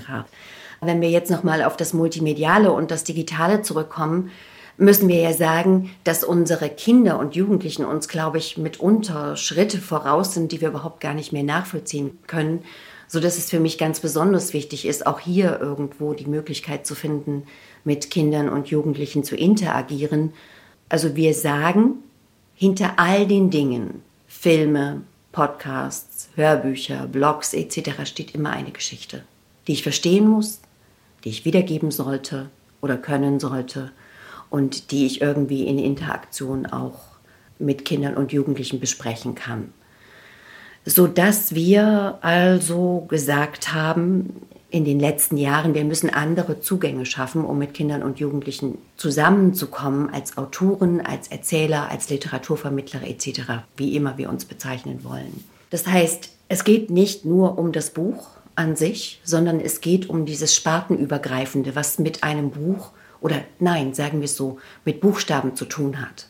Wenn 0.79 1.01
wir 1.01 1.09
jetzt 1.09 1.29
nochmal 1.29 1.61
auf 1.61 1.75
das 1.75 1.93
Multimediale 1.93 2.71
und 2.71 2.89
das 2.89 3.03
Digitale 3.03 3.63
zurückkommen, 3.63 4.31
müssen 4.81 5.07
wir 5.07 5.19
ja 5.19 5.31
sagen, 5.31 5.91
dass 6.03 6.23
unsere 6.23 6.67
Kinder 6.67 7.19
und 7.19 7.35
Jugendlichen 7.35 7.85
uns, 7.85 8.07
glaube 8.07 8.39
ich, 8.39 8.57
mitunter 8.57 9.37
Schritte 9.37 9.77
voraus 9.77 10.33
sind, 10.33 10.51
die 10.51 10.59
wir 10.59 10.69
überhaupt 10.69 11.01
gar 11.01 11.13
nicht 11.13 11.31
mehr 11.31 11.43
nachvollziehen 11.43 12.17
können, 12.25 12.63
so 13.07 13.19
dass 13.19 13.37
es 13.37 13.51
für 13.51 13.59
mich 13.59 13.77
ganz 13.77 13.99
besonders 13.99 14.53
wichtig 14.53 14.87
ist, 14.87 15.05
auch 15.05 15.19
hier 15.19 15.59
irgendwo 15.61 16.13
die 16.13 16.25
Möglichkeit 16.25 16.87
zu 16.87 16.95
finden, 16.95 17.43
mit 17.83 18.09
Kindern 18.09 18.49
und 18.49 18.69
Jugendlichen 18.69 19.23
zu 19.23 19.35
interagieren. 19.35 20.33
Also 20.89 21.15
wir 21.15 21.35
sagen, 21.35 21.97
hinter 22.55 22.93
all 22.97 23.27
den 23.27 23.51
Dingen, 23.51 24.01
Filme, 24.27 25.01
Podcasts, 25.31 26.29
Hörbücher, 26.33 27.05
Blogs 27.05 27.53
etc. 27.53 28.05
steht 28.05 28.33
immer 28.33 28.49
eine 28.49 28.71
Geschichte, 28.71 29.23
die 29.67 29.73
ich 29.73 29.83
verstehen 29.83 30.27
muss, 30.27 30.59
die 31.23 31.29
ich 31.29 31.45
wiedergeben 31.45 31.91
sollte 31.91 32.49
oder 32.81 32.97
können 32.97 33.39
sollte 33.39 33.91
und 34.51 34.91
die 34.91 35.07
ich 35.07 35.21
irgendwie 35.21 35.65
in 35.65 35.79
Interaktion 35.79 36.67
auch 36.67 36.99
mit 37.57 37.85
Kindern 37.85 38.15
und 38.15 38.31
Jugendlichen 38.31 38.79
besprechen 38.79 39.33
kann. 39.33 39.73
So 40.85 41.07
dass 41.07 41.55
wir 41.55 42.19
also 42.21 43.05
gesagt 43.07 43.73
haben, 43.73 44.47
in 44.69 44.85
den 44.85 44.99
letzten 44.99 45.37
Jahren, 45.37 45.73
wir 45.73 45.83
müssen 45.83 46.09
andere 46.09 46.61
Zugänge 46.61 47.05
schaffen, 47.05 47.43
um 47.43 47.57
mit 47.57 47.73
Kindern 47.73 48.03
und 48.03 48.19
Jugendlichen 48.19 48.77
zusammenzukommen 48.95 50.09
als 50.13 50.37
Autoren, 50.37 51.01
als 51.01 51.27
Erzähler, 51.27 51.89
als 51.89 52.09
Literaturvermittler 52.09 53.03
etc., 53.03 53.41
wie 53.75 53.95
immer 53.95 54.17
wir 54.17 54.29
uns 54.29 54.45
bezeichnen 54.45 55.03
wollen. 55.03 55.43
Das 55.69 55.87
heißt, 55.87 56.29
es 56.47 56.63
geht 56.63 56.89
nicht 56.89 57.25
nur 57.25 57.57
um 57.57 57.73
das 57.73 57.91
Buch 57.91 58.29
an 58.55 58.75
sich, 58.75 59.21
sondern 59.23 59.59
es 59.59 59.81
geht 59.81 60.09
um 60.09 60.25
dieses 60.25 60.55
Spartenübergreifende, 60.55 61.75
was 61.75 61.99
mit 61.99 62.23
einem 62.23 62.51
Buch 62.51 62.91
oder 63.21 63.43
nein, 63.59 63.93
sagen 63.93 64.19
wir 64.19 64.25
es 64.25 64.35
so, 64.35 64.59
mit 64.83 64.99
Buchstaben 64.99 65.55
zu 65.55 65.65
tun 65.65 66.01
hat. 66.01 66.27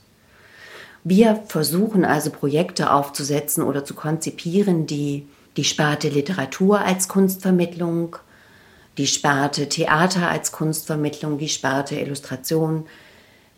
Wir 1.03 1.41
versuchen 1.47 2.05
also 2.05 2.29
Projekte 2.29 2.91
aufzusetzen 2.91 3.63
oder 3.63 3.83
zu 3.83 3.95
konzipieren, 3.95 4.85
die 4.85 5.27
die 5.57 5.63
Sparte 5.63 6.09
Literatur 6.09 6.81
als 6.81 7.07
Kunstvermittlung, 7.07 8.17
die 8.97 9.07
Sparte 9.07 9.67
Theater 9.67 10.29
als 10.29 10.51
Kunstvermittlung, 10.51 11.39
die 11.39 11.49
Sparte 11.49 11.95
Illustration, 11.95 12.85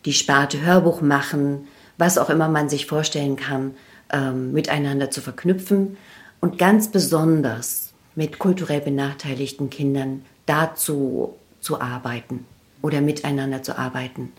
die 0.05 0.13
Sparte 0.13 0.61
Hörbuch 0.61 1.01
machen, 1.01 1.67
was 1.97 2.17
auch 2.17 2.29
immer 2.29 2.47
man 2.47 2.69
sich 2.69 2.85
vorstellen 2.85 3.35
kann, 3.35 3.75
ähm, 4.11 4.53
miteinander 4.53 5.11
zu 5.11 5.21
verknüpfen 5.21 5.97
und 6.39 6.57
ganz 6.57 6.89
besonders 6.89 7.93
mit 8.15 8.39
kulturell 8.39 8.81
benachteiligten 8.81 9.69
Kindern 9.69 10.23
dazu 10.45 11.35
zu 11.59 11.81
arbeiten 11.81 12.45
oder 12.83 13.01
miteinander 13.01 13.63
zu 13.63 13.79
arbeiten. 13.79 14.31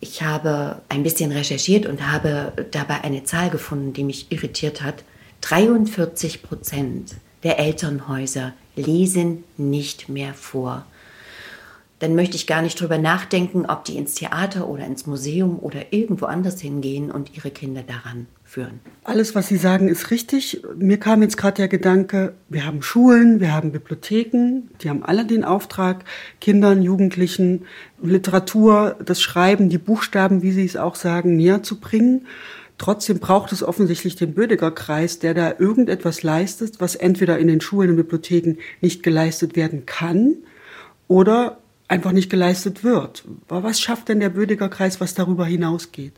Ich 0.00 0.22
habe 0.22 0.82
ein 0.90 1.02
bisschen 1.02 1.32
recherchiert 1.32 1.86
und 1.86 2.12
habe 2.12 2.52
dabei 2.72 3.02
eine 3.02 3.24
Zahl 3.24 3.48
gefunden, 3.48 3.94
die 3.94 4.04
mich 4.04 4.30
irritiert 4.30 4.82
hat. 4.82 5.04
43 5.40 6.42
Prozent 6.42 7.14
der 7.42 7.58
Elternhäuser 7.58 8.52
lesen 8.76 9.44
nicht 9.56 10.10
mehr 10.10 10.34
vor 10.34 10.84
dann 12.02 12.16
möchte 12.16 12.34
ich 12.34 12.48
gar 12.48 12.62
nicht 12.62 12.80
drüber 12.80 12.98
nachdenken, 12.98 13.64
ob 13.66 13.84
die 13.84 13.96
ins 13.96 14.16
Theater 14.16 14.66
oder 14.66 14.84
ins 14.84 15.06
Museum 15.06 15.60
oder 15.60 15.92
irgendwo 15.92 16.26
anders 16.26 16.60
hingehen 16.60 17.12
und 17.12 17.36
ihre 17.36 17.52
Kinder 17.52 17.84
daran 17.84 18.26
führen. 18.52 18.80
Alles, 19.02 19.34
was 19.34 19.48
Sie 19.48 19.56
sagen, 19.56 19.88
ist 19.88 20.10
richtig. 20.10 20.62
Mir 20.76 20.98
kam 20.98 21.22
jetzt 21.22 21.38
gerade 21.38 21.56
der 21.56 21.68
Gedanke, 21.68 22.34
wir 22.50 22.66
haben 22.66 22.82
Schulen, 22.82 23.40
wir 23.40 23.52
haben 23.52 23.72
Bibliotheken, 23.72 24.68
die 24.82 24.90
haben 24.90 25.02
alle 25.02 25.24
den 25.24 25.42
Auftrag, 25.42 26.04
Kindern, 26.40 26.82
Jugendlichen 26.82 27.64
Literatur, 28.02 28.96
das 29.04 29.22
Schreiben, 29.22 29.70
die 29.70 29.78
Buchstaben, 29.78 30.42
wie 30.42 30.52
Sie 30.52 30.66
es 30.66 30.76
auch 30.76 30.96
sagen, 30.96 31.34
näher 31.34 31.62
zu 31.62 31.80
bringen. 31.80 32.26
Trotzdem 32.76 33.20
braucht 33.20 33.52
es 33.52 33.62
offensichtlich 33.62 34.16
den 34.16 34.34
Bödeger 34.34 34.70
Kreis, 34.70 35.18
der 35.18 35.32
da 35.32 35.54
irgendetwas 35.58 36.22
leistet, 36.22 36.78
was 36.78 36.94
entweder 36.94 37.38
in 37.38 37.48
den 37.48 37.60
Schulen 37.60 37.90
und 37.90 37.96
Bibliotheken 37.96 38.58
nicht 38.82 39.02
geleistet 39.02 39.56
werden 39.56 39.86
kann 39.86 40.36
oder 41.08 41.58
einfach 41.88 42.12
nicht 42.12 42.30
geleistet 42.30 42.84
wird. 42.84 43.24
Was 43.48 43.80
schafft 43.80 44.08
denn 44.08 44.20
der 44.20 44.30
Bödiger 44.30 44.68
Kreis, 44.68 45.00
was 45.00 45.14
darüber 45.14 45.46
hinausgeht? 45.46 46.12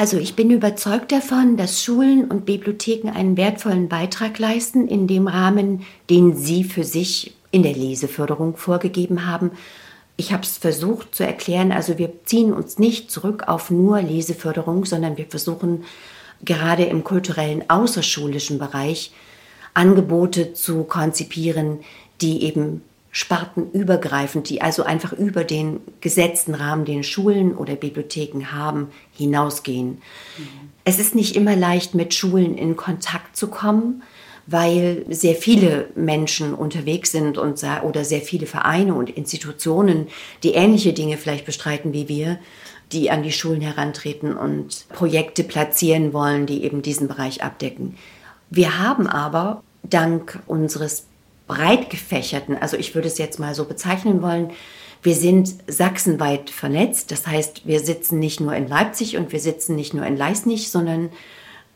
Also 0.00 0.16
ich 0.16 0.34
bin 0.34 0.50
überzeugt 0.50 1.12
davon, 1.12 1.58
dass 1.58 1.84
Schulen 1.84 2.24
und 2.30 2.46
Bibliotheken 2.46 3.10
einen 3.10 3.36
wertvollen 3.36 3.90
Beitrag 3.90 4.38
leisten 4.38 4.88
in 4.88 5.06
dem 5.06 5.28
Rahmen, 5.28 5.82
den 6.08 6.34
sie 6.34 6.64
für 6.64 6.84
sich 6.84 7.36
in 7.50 7.62
der 7.62 7.74
Leseförderung 7.74 8.56
vorgegeben 8.56 9.26
haben. 9.26 9.50
Ich 10.16 10.32
habe 10.32 10.42
es 10.42 10.56
versucht 10.56 11.14
zu 11.14 11.22
erklären, 11.26 11.70
also 11.70 11.98
wir 11.98 12.24
ziehen 12.24 12.54
uns 12.54 12.78
nicht 12.78 13.10
zurück 13.10 13.46
auf 13.46 13.70
nur 13.70 14.00
Leseförderung, 14.00 14.86
sondern 14.86 15.18
wir 15.18 15.26
versuchen 15.26 15.84
gerade 16.42 16.84
im 16.84 17.04
kulturellen 17.04 17.68
außerschulischen 17.68 18.58
Bereich 18.58 19.12
Angebote 19.74 20.54
zu 20.54 20.84
konzipieren, 20.84 21.80
die 22.22 22.44
eben 22.44 22.80
spartenübergreifend, 23.10 24.48
die 24.48 24.62
also 24.62 24.84
einfach 24.84 25.12
über 25.12 25.44
den 25.44 25.80
gesetzten 26.00 26.54
Rahmen, 26.54 26.84
den 26.84 27.02
Schulen 27.02 27.56
oder 27.56 27.74
Bibliotheken 27.74 28.52
haben, 28.52 28.88
hinausgehen. 29.12 30.00
Mhm. 30.38 30.70
Es 30.84 30.98
ist 30.98 31.14
nicht 31.14 31.36
immer 31.36 31.56
leicht, 31.56 31.94
mit 31.94 32.14
Schulen 32.14 32.56
in 32.56 32.76
Kontakt 32.76 33.36
zu 33.36 33.48
kommen, 33.48 34.02
weil 34.46 35.04
sehr 35.08 35.34
viele 35.34 35.88
Menschen 35.94 36.54
unterwegs 36.54 37.12
sind 37.12 37.36
und, 37.36 37.62
oder 37.82 38.04
sehr 38.04 38.20
viele 38.20 38.46
Vereine 38.46 38.94
und 38.94 39.10
Institutionen, 39.10 40.08
die 40.42 40.54
ähnliche 40.54 40.92
Dinge 40.92 41.16
vielleicht 41.16 41.46
bestreiten 41.46 41.92
wie 41.92 42.08
wir, 42.08 42.38
die 42.92 43.10
an 43.10 43.22
die 43.22 43.32
Schulen 43.32 43.60
herantreten 43.60 44.36
und 44.36 44.88
Projekte 44.88 45.44
platzieren 45.44 46.12
wollen, 46.12 46.46
die 46.46 46.64
eben 46.64 46.82
diesen 46.82 47.06
Bereich 47.06 47.42
abdecken. 47.42 47.96
Wir 48.50 48.80
haben 48.80 49.06
aber 49.06 49.62
dank 49.84 50.40
unseres 50.46 51.06
breit 51.50 51.90
gefächerten, 51.90 52.56
also 52.56 52.76
ich 52.76 52.94
würde 52.94 53.08
es 53.08 53.18
jetzt 53.18 53.40
mal 53.40 53.56
so 53.56 53.64
bezeichnen 53.64 54.22
wollen, 54.22 54.52
wir 55.02 55.16
sind 55.16 55.52
sachsenweit 55.66 56.48
vernetzt. 56.48 57.10
Das 57.10 57.26
heißt, 57.26 57.66
wir 57.66 57.80
sitzen 57.80 58.20
nicht 58.20 58.40
nur 58.40 58.54
in 58.54 58.68
Leipzig 58.68 59.16
und 59.16 59.32
wir 59.32 59.40
sitzen 59.40 59.74
nicht 59.74 59.92
nur 59.92 60.06
in 60.06 60.16
Leisnich, 60.16 60.70
sondern 60.70 61.10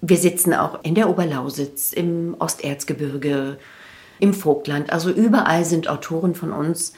wir 0.01 0.17
sitzen 0.17 0.55
auch 0.55 0.85
in 0.85 0.95
der 0.95 1.11
Oberlausitz, 1.11 1.93
im 1.93 2.37
Osterzgebirge, 2.39 3.59
im 4.21 4.33
Vogtland. 4.33 4.93
Also 4.93 5.11
überall 5.11 5.65
sind 5.65 5.89
Autoren 5.89 6.37
von 6.37 6.53
uns, 6.53 6.93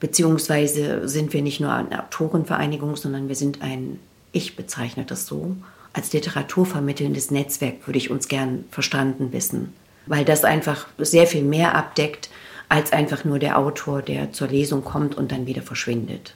beziehungsweise 0.00 1.06
sind 1.06 1.34
wir 1.34 1.42
nicht 1.42 1.60
nur 1.60 1.72
eine 1.72 2.02
Autorenvereinigung, 2.02 2.96
sondern 2.96 3.28
wir 3.28 3.36
sind 3.36 3.60
ein, 3.60 3.98
ich 4.30 4.56
bezeichne 4.56 5.04
das 5.04 5.26
so, 5.26 5.54
als 5.92 6.14
literaturvermittelndes 6.14 7.30
Netzwerk 7.30 7.86
würde 7.86 7.98
ich 7.98 8.10
uns 8.10 8.28
gern 8.28 8.64
verstanden 8.70 9.32
wissen 9.32 9.74
weil 10.06 10.24
das 10.24 10.44
einfach 10.44 10.86
sehr 10.98 11.26
viel 11.26 11.42
mehr 11.42 11.74
abdeckt 11.74 12.28
als 12.68 12.92
einfach 12.92 13.24
nur 13.24 13.38
der 13.38 13.58
Autor, 13.58 14.00
der 14.02 14.32
zur 14.32 14.48
Lesung 14.48 14.82
kommt 14.82 15.14
und 15.14 15.30
dann 15.30 15.46
wieder 15.46 15.62
verschwindet. 15.62 16.34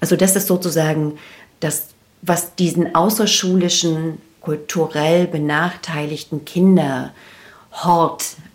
Also 0.00 0.16
das 0.16 0.36
ist 0.36 0.46
sozusagen 0.46 1.18
das, 1.60 1.88
was 2.22 2.54
diesen 2.54 2.94
außerschulischen, 2.94 4.18
kulturell 4.40 5.26
benachteiligten 5.26 6.44
Kinderhort 6.44 7.12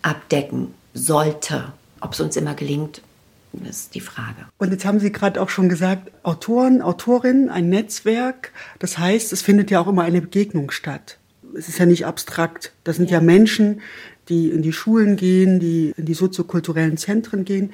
abdecken 0.02 0.74
sollte. 0.94 1.72
Ob 2.00 2.12
es 2.12 2.20
uns 2.20 2.36
immer 2.36 2.54
gelingt, 2.54 3.02
ist 3.68 3.94
die 3.94 4.00
Frage. 4.00 4.46
Und 4.58 4.72
jetzt 4.72 4.84
haben 4.84 5.00
Sie 5.00 5.12
gerade 5.12 5.40
auch 5.40 5.48
schon 5.48 5.68
gesagt, 5.68 6.10
Autoren, 6.22 6.82
Autorinnen, 6.82 7.48
ein 7.48 7.68
Netzwerk. 7.68 8.52
Das 8.78 8.98
heißt, 8.98 9.32
es 9.32 9.42
findet 9.42 9.70
ja 9.70 9.80
auch 9.80 9.86
immer 9.86 10.02
eine 10.02 10.20
Begegnung 10.20 10.70
statt. 10.70 11.18
Es 11.56 11.68
ist 11.68 11.78
ja 11.78 11.86
nicht 11.86 12.06
abstrakt. 12.06 12.72
Das 12.82 12.96
sind 12.96 13.10
ja, 13.10 13.18
ja 13.18 13.24
Menschen, 13.24 13.80
die 14.28 14.50
in 14.50 14.62
die 14.62 14.72
Schulen 14.72 15.16
gehen, 15.16 15.60
die 15.60 15.94
in 15.96 16.06
die 16.06 16.14
soziokulturellen 16.14 16.96
Zentren 16.96 17.44
gehen. 17.44 17.72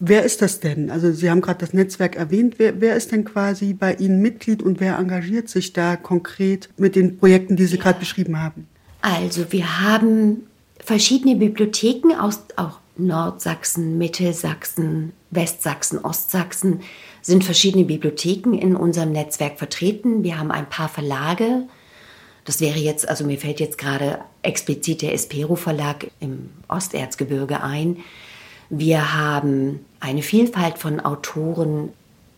Wer 0.00 0.24
ist 0.24 0.42
das 0.42 0.60
denn? 0.60 0.90
Also 0.90 1.12
Sie 1.12 1.30
haben 1.30 1.40
gerade 1.40 1.60
das 1.60 1.72
Netzwerk 1.72 2.16
erwähnt. 2.16 2.54
Wer, 2.58 2.80
wer, 2.80 2.96
ist 2.96 3.12
denn 3.12 3.24
quasi 3.24 3.72
bei 3.72 3.94
Ihnen 3.94 4.20
Mitglied 4.20 4.62
und 4.62 4.80
wer 4.80 4.98
engagiert 4.98 5.48
sich 5.48 5.72
da 5.72 5.96
konkret 5.96 6.68
mit 6.76 6.96
den 6.96 7.16
Projekten, 7.18 7.56
die 7.56 7.66
Sie 7.66 7.76
ja. 7.76 7.82
gerade 7.82 8.00
beschrieben 8.00 8.40
haben? 8.40 8.66
Also 9.00 9.46
wir 9.50 9.80
haben 9.80 10.42
verschiedene 10.78 11.36
Bibliotheken 11.36 12.14
aus 12.18 12.40
auch 12.56 12.80
Nordsachsen, 12.96 13.98
Mittelsachsen, 13.98 15.12
Westsachsen, 15.30 15.98
Ostsachsen 16.04 16.80
sind 17.22 17.42
verschiedene 17.42 17.84
Bibliotheken 17.84 18.52
in 18.52 18.76
unserem 18.76 19.12
Netzwerk 19.12 19.58
vertreten. 19.58 20.22
Wir 20.22 20.38
haben 20.38 20.50
ein 20.50 20.68
paar 20.68 20.88
Verlage, 20.88 21.64
Das 22.44 22.60
wäre 22.60 22.78
jetzt, 22.78 23.08
also 23.08 23.24
mir 23.24 23.38
fällt 23.38 23.60
jetzt 23.60 23.78
gerade 23.78 24.18
explizit 24.42 25.02
der 25.02 25.14
Espero 25.14 25.56
Verlag 25.56 26.10
im 26.20 26.50
Osterzgebirge 26.68 27.62
ein. 27.62 27.98
Wir 28.68 29.14
haben 29.14 29.84
eine 30.00 30.22
Vielfalt 30.22 30.78
von 30.78 31.00
Autoren, 31.00 31.90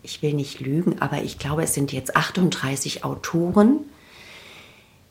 ich 0.03 0.21
will 0.21 0.33
nicht 0.33 0.61
lügen, 0.61 1.01
aber 1.01 1.23
ich 1.23 1.39
glaube, 1.39 1.63
es 1.63 1.73
sind 1.73 1.91
jetzt 1.91 2.15
38 2.15 3.03
Autoren, 3.03 3.79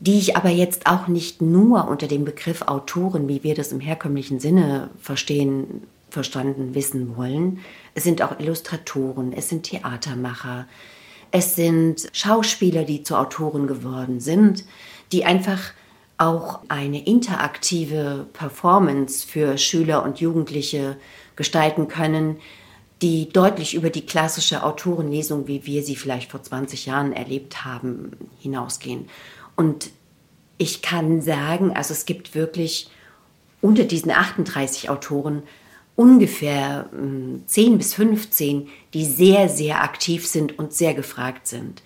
die 0.00 0.18
ich 0.18 0.36
aber 0.36 0.50
jetzt 0.50 0.86
auch 0.86 1.08
nicht 1.08 1.42
nur 1.42 1.88
unter 1.88 2.06
dem 2.06 2.24
Begriff 2.24 2.62
Autoren, 2.62 3.28
wie 3.28 3.42
wir 3.42 3.54
das 3.54 3.72
im 3.72 3.80
herkömmlichen 3.80 4.40
Sinne 4.40 4.90
verstehen, 5.00 5.82
verstanden 6.10 6.74
wissen 6.74 7.16
wollen. 7.16 7.60
Es 7.94 8.04
sind 8.04 8.22
auch 8.22 8.38
Illustratoren, 8.38 9.32
es 9.32 9.48
sind 9.48 9.64
Theatermacher, 9.64 10.66
es 11.36 11.54
sind 11.54 12.08
Schauspieler, 12.14 12.84
die 12.84 13.02
zu 13.02 13.14
Autoren 13.14 13.66
geworden 13.66 14.20
sind, 14.20 14.64
die 15.12 15.26
einfach 15.26 15.60
auch 16.16 16.60
eine 16.68 17.04
interaktive 17.04 18.26
Performance 18.32 19.26
für 19.26 19.58
Schüler 19.58 20.02
und 20.02 20.18
Jugendliche 20.18 20.96
gestalten 21.36 21.88
können, 21.88 22.38
die 23.02 23.28
deutlich 23.28 23.74
über 23.74 23.90
die 23.90 24.06
klassische 24.06 24.62
Autorenlesung, 24.62 25.46
wie 25.46 25.66
wir 25.66 25.82
sie 25.82 25.96
vielleicht 25.96 26.30
vor 26.30 26.42
20 26.42 26.86
Jahren 26.86 27.12
erlebt 27.12 27.66
haben, 27.66 28.12
hinausgehen. 28.38 29.10
Und 29.56 29.90
ich 30.56 30.80
kann 30.80 31.20
sagen, 31.20 31.76
also 31.76 31.92
es 31.92 32.06
gibt 32.06 32.34
wirklich 32.34 32.88
unter 33.60 33.84
diesen 33.84 34.10
38 34.10 34.88
Autoren 34.88 35.42
ungefähr 35.96 36.88
10 37.46 37.72
hm, 37.72 37.78
bis 37.78 37.94
15, 37.94 38.68
die 38.94 39.04
sehr, 39.04 39.48
sehr 39.48 39.82
aktiv 39.82 40.26
sind 40.26 40.58
und 40.58 40.72
sehr 40.72 40.94
gefragt 40.94 41.46
sind. 41.46 41.82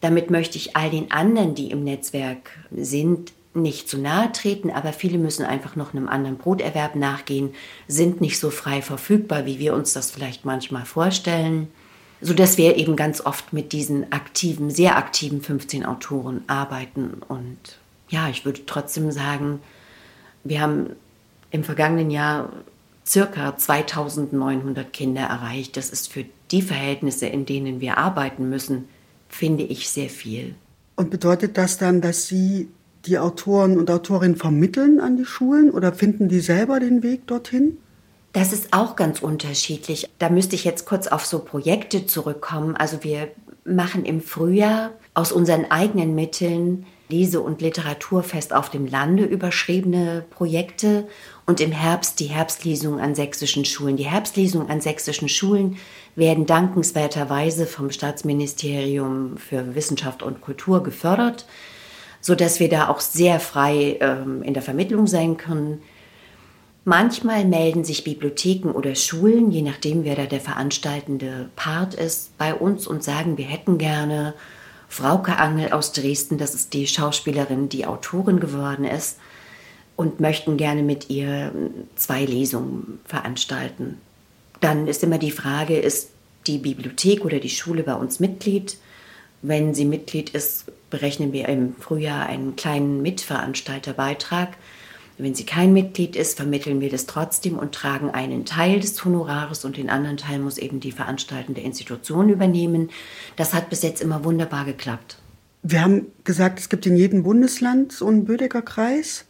Damit 0.00 0.30
möchte 0.30 0.56
ich 0.56 0.76
all 0.76 0.90
den 0.90 1.10
anderen, 1.10 1.54
die 1.54 1.70
im 1.70 1.82
Netzwerk 1.82 2.50
sind, 2.70 3.32
nicht 3.52 3.88
zu 3.88 3.98
nahe 3.98 4.30
treten, 4.30 4.70
aber 4.70 4.92
viele 4.92 5.18
müssen 5.18 5.44
einfach 5.44 5.74
noch 5.74 5.92
einem 5.92 6.08
anderen 6.08 6.38
Broterwerb 6.38 6.94
nachgehen, 6.94 7.52
sind 7.88 8.20
nicht 8.20 8.38
so 8.38 8.50
frei 8.50 8.80
verfügbar, 8.80 9.44
wie 9.44 9.58
wir 9.58 9.74
uns 9.74 9.92
das 9.92 10.10
vielleicht 10.10 10.44
manchmal 10.44 10.84
vorstellen, 10.84 11.68
sodass 12.20 12.58
wir 12.58 12.76
eben 12.76 12.94
ganz 12.94 13.20
oft 13.20 13.52
mit 13.52 13.72
diesen 13.72 14.12
aktiven, 14.12 14.70
sehr 14.70 14.96
aktiven 14.96 15.42
15 15.42 15.84
Autoren 15.84 16.44
arbeiten. 16.46 17.22
Und 17.26 17.58
ja, 18.08 18.28
ich 18.28 18.44
würde 18.44 18.66
trotzdem 18.66 19.10
sagen, 19.10 19.60
wir 20.44 20.60
haben 20.60 20.90
im 21.50 21.64
vergangenen 21.64 22.10
Jahr 22.10 22.50
circa 23.10 23.56
2900 23.56 24.92
Kinder 24.92 25.22
erreicht. 25.22 25.76
Das 25.76 25.90
ist 25.90 26.12
für 26.12 26.24
die 26.50 26.62
Verhältnisse, 26.62 27.26
in 27.26 27.44
denen 27.44 27.80
wir 27.80 27.98
arbeiten 27.98 28.48
müssen, 28.48 28.88
finde 29.28 29.64
ich 29.64 29.88
sehr 29.88 30.08
viel. 30.08 30.54
Und 30.94 31.10
bedeutet 31.10 31.58
das 31.58 31.78
dann, 31.78 32.00
dass 32.00 32.28
Sie 32.28 32.68
die 33.06 33.18
Autoren 33.18 33.78
und 33.78 33.90
Autorinnen 33.90 34.36
vermitteln 34.36 35.00
an 35.00 35.16
die 35.16 35.24
Schulen 35.24 35.70
oder 35.70 35.92
finden 35.92 36.28
die 36.28 36.40
selber 36.40 36.78
den 36.78 37.02
Weg 37.02 37.26
dorthin? 37.26 37.78
Das 38.32 38.52
ist 38.52 38.72
auch 38.72 38.94
ganz 38.94 39.20
unterschiedlich. 39.20 40.08
Da 40.18 40.28
müsste 40.28 40.54
ich 40.54 40.64
jetzt 40.64 40.86
kurz 40.86 41.08
auf 41.08 41.26
so 41.26 41.40
Projekte 41.40 42.06
zurückkommen. 42.06 42.76
Also 42.76 43.02
wir 43.02 43.28
machen 43.64 44.04
im 44.04 44.20
Frühjahr 44.20 44.92
aus 45.14 45.32
unseren 45.32 45.70
eigenen 45.70 46.14
Mitteln 46.14 46.86
Lese- 47.10 47.40
und 47.40 47.60
Literaturfest 47.60 48.54
auf 48.54 48.70
dem 48.70 48.86
Lande 48.86 49.24
überschriebene 49.24 50.24
Projekte 50.30 51.08
und 51.46 51.60
im 51.60 51.72
Herbst 51.72 52.20
die 52.20 52.26
Herbstlesung 52.26 53.00
an 53.00 53.14
sächsischen 53.14 53.64
Schulen. 53.64 53.96
Die 53.96 54.06
Herbstlesung 54.06 54.70
an 54.70 54.80
sächsischen 54.80 55.28
Schulen 55.28 55.76
werden 56.16 56.46
dankenswerterweise 56.46 57.66
vom 57.66 57.90
Staatsministerium 57.90 59.36
für 59.36 59.74
Wissenschaft 59.74 60.22
und 60.22 60.40
Kultur 60.40 60.82
gefördert, 60.82 61.46
sodass 62.20 62.60
wir 62.60 62.68
da 62.68 62.88
auch 62.88 63.00
sehr 63.00 63.40
frei 63.40 63.98
ähm, 64.00 64.42
in 64.42 64.54
der 64.54 64.62
Vermittlung 64.62 65.06
sein 65.06 65.36
können. 65.36 65.82
Manchmal 66.84 67.44
melden 67.44 67.84
sich 67.84 68.04
Bibliotheken 68.04 68.70
oder 68.70 68.94
Schulen, 68.94 69.50
je 69.50 69.62
nachdem, 69.62 70.04
wer 70.04 70.16
da 70.16 70.24
der 70.24 70.40
veranstaltende 70.40 71.50
Part 71.54 71.94
ist, 71.94 72.36
bei 72.38 72.54
uns 72.54 72.86
und 72.86 73.04
sagen, 73.04 73.36
wir 73.36 73.44
hätten 73.44 73.76
gerne 73.76 74.34
Frauke 74.90 75.36
Angel 75.38 75.70
aus 75.70 75.92
Dresden, 75.92 76.36
das 76.36 76.52
ist 76.52 76.74
die 76.74 76.88
Schauspielerin, 76.88 77.68
die 77.68 77.86
Autorin 77.86 78.40
geworden 78.40 78.84
ist, 78.84 79.18
und 79.94 80.18
möchten 80.18 80.56
gerne 80.56 80.82
mit 80.82 81.08
ihr 81.10 81.52
zwei 81.94 82.24
Lesungen 82.24 82.98
veranstalten. 83.04 84.00
Dann 84.60 84.88
ist 84.88 85.04
immer 85.04 85.18
die 85.18 85.30
Frage, 85.30 85.78
ist 85.78 86.10
die 86.48 86.58
Bibliothek 86.58 87.24
oder 87.24 87.38
die 87.38 87.50
Schule 87.50 87.84
bei 87.84 87.94
uns 87.94 88.18
Mitglied? 88.18 88.78
Wenn 89.42 89.74
sie 89.74 89.84
Mitglied 89.84 90.30
ist, 90.30 90.64
berechnen 90.90 91.32
wir 91.32 91.48
im 91.48 91.76
Frühjahr 91.76 92.26
einen 92.26 92.56
kleinen 92.56 93.00
Mitveranstalterbeitrag. 93.00 94.56
Wenn 95.22 95.34
sie 95.34 95.44
kein 95.44 95.72
Mitglied 95.72 96.16
ist, 96.16 96.36
vermitteln 96.36 96.80
wir 96.80 96.88
das 96.88 97.06
trotzdem 97.06 97.58
und 97.58 97.74
tragen 97.74 98.10
einen 98.10 98.44
Teil 98.44 98.80
des 98.80 99.04
Honorares 99.04 99.64
und 99.64 99.76
den 99.76 99.90
anderen 99.90 100.16
Teil 100.16 100.38
muss 100.38 100.56
eben 100.56 100.80
die 100.80 100.92
veranstaltende 100.92 101.60
Institution 101.60 102.28
übernehmen. 102.28 102.90
Das 103.36 103.52
hat 103.52 103.68
bis 103.70 103.82
jetzt 103.82 104.00
immer 104.00 104.24
wunderbar 104.24 104.64
geklappt. 104.64 105.18
Wir 105.62 105.82
haben 105.82 106.06
gesagt, 106.24 106.58
es 106.58 106.68
gibt 106.68 106.86
in 106.86 106.96
jedem 106.96 107.22
Bundesland 107.22 107.92
so 107.92 108.06
einen 108.06 108.24
Bödecker 108.24 108.62
Kreis. 108.62 109.26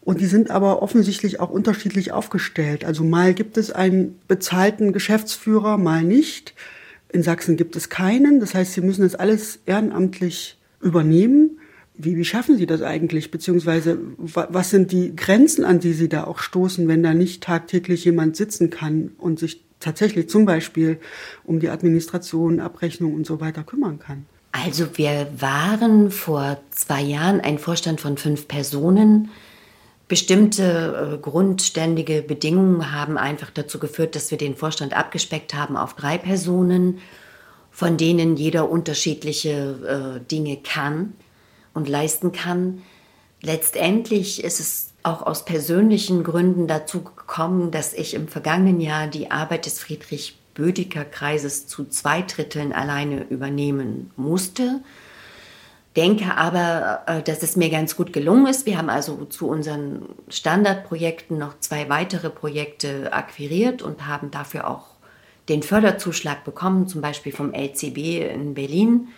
Und 0.00 0.22
die 0.22 0.26
sind 0.26 0.50
aber 0.50 0.80
offensichtlich 0.80 1.38
auch 1.38 1.50
unterschiedlich 1.50 2.12
aufgestellt. 2.12 2.86
Also 2.86 3.04
mal 3.04 3.34
gibt 3.34 3.58
es 3.58 3.70
einen 3.70 4.18
bezahlten 4.26 4.94
Geschäftsführer, 4.94 5.76
mal 5.76 6.02
nicht. 6.02 6.54
In 7.10 7.22
Sachsen 7.22 7.58
gibt 7.58 7.76
es 7.76 7.90
keinen. 7.90 8.40
Das 8.40 8.54
heißt, 8.54 8.72
sie 8.72 8.80
müssen 8.80 9.02
das 9.02 9.14
alles 9.14 9.58
ehrenamtlich 9.66 10.56
übernehmen. 10.80 11.57
Wie, 12.00 12.16
wie 12.16 12.24
schaffen 12.24 12.56
Sie 12.56 12.66
das 12.66 12.80
eigentlich? 12.80 13.32
Beziehungsweise 13.32 13.98
was 14.18 14.70
sind 14.70 14.92
die 14.92 15.16
Grenzen, 15.16 15.64
an 15.64 15.80
die 15.80 15.92
Sie 15.92 16.08
da 16.08 16.24
auch 16.24 16.38
stoßen, 16.38 16.86
wenn 16.86 17.02
da 17.02 17.12
nicht 17.12 17.42
tagtäglich 17.42 18.04
jemand 18.04 18.36
sitzen 18.36 18.70
kann 18.70 19.10
und 19.18 19.40
sich 19.40 19.64
tatsächlich 19.80 20.28
zum 20.28 20.46
Beispiel 20.46 21.00
um 21.44 21.58
die 21.58 21.70
Administration, 21.70 22.60
Abrechnung 22.60 23.14
und 23.14 23.26
so 23.26 23.40
weiter 23.40 23.64
kümmern 23.64 23.98
kann? 23.98 24.26
Also 24.52 24.96
wir 24.96 25.26
waren 25.38 26.12
vor 26.12 26.60
zwei 26.70 27.02
Jahren 27.02 27.40
ein 27.40 27.58
Vorstand 27.58 28.00
von 28.00 28.16
fünf 28.16 28.46
Personen. 28.46 29.30
Bestimmte 30.06 31.14
äh, 31.14 31.18
grundständige 31.18 32.22
Bedingungen 32.22 32.92
haben 32.92 33.18
einfach 33.18 33.50
dazu 33.50 33.80
geführt, 33.80 34.14
dass 34.14 34.30
wir 34.30 34.38
den 34.38 34.54
Vorstand 34.54 34.96
abgespeckt 34.96 35.52
haben 35.52 35.76
auf 35.76 35.94
drei 35.94 36.16
Personen, 36.16 36.98
von 37.72 37.96
denen 37.96 38.36
jeder 38.36 38.70
unterschiedliche 38.70 40.20
äh, 40.22 40.28
Dinge 40.30 40.58
kann 40.62 41.14
und 41.78 41.88
leisten 41.88 42.32
kann. 42.32 42.82
Letztendlich 43.40 44.42
ist 44.42 44.60
es 44.60 44.90
auch 45.04 45.22
aus 45.22 45.44
persönlichen 45.44 46.24
Gründen 46.24 46.66
dazu 46.66 47.02
gekommen, 47.02 47.70
dass 47.70 47.94
ich 47.94 48.14
im 48.14 48.26
vergangenen 48.28 48.80
Jahr 48.80 49.06
die 49.06 49.30
Arbeit 49.30 49.64
des 49.64 49.78
Friedrich 49.78 50.36
Bödecker 50.54 51.04
Kreises 51.04 51.68
zu 51.68 51.84
zwei 51.84 52.22
Dritteln 52.22 52.72
alleine 52.72 53.22
übernehmen 53.30 54.10
musste. 54.16 54.80
Denke 55.94 56.36
aber, 56.36 57.02
äh, 57.06 57.22
dass 57.22 57.44
es 57.44 57.54
mir 57.54 57.70
ganz 57.70 57.94
gut 57.96 58.12
gelungen 58.12 58.48
ist. 58.48 58.66
Wir 58.66 58.76
haben 58.76 58.90
also 58.90 59.24
zu 59.24 59.48
unseren 59.48 60.02
Standardprojekten 60.28 61.38
noch 61.38 61.60
zwei 61.60 61.88
weitere 61.88 62.28
Projekte 62.28 63.12
akquiriert 63.12 63.82
und 63.82 64.06
haben 64.06 64.32
dafür 64.32 64.68
auch 64.68 64.86
den 65.48 65.62
Förderzuschlag 65.62 66.44
bekommen, 66.44 66.88
zum 66.88 67.00
Beispiel 67.00 67.32
vom 67.32 67.54
LCB 67.54 68.20
in 68.34 68.54
Berlin 68.54 69.08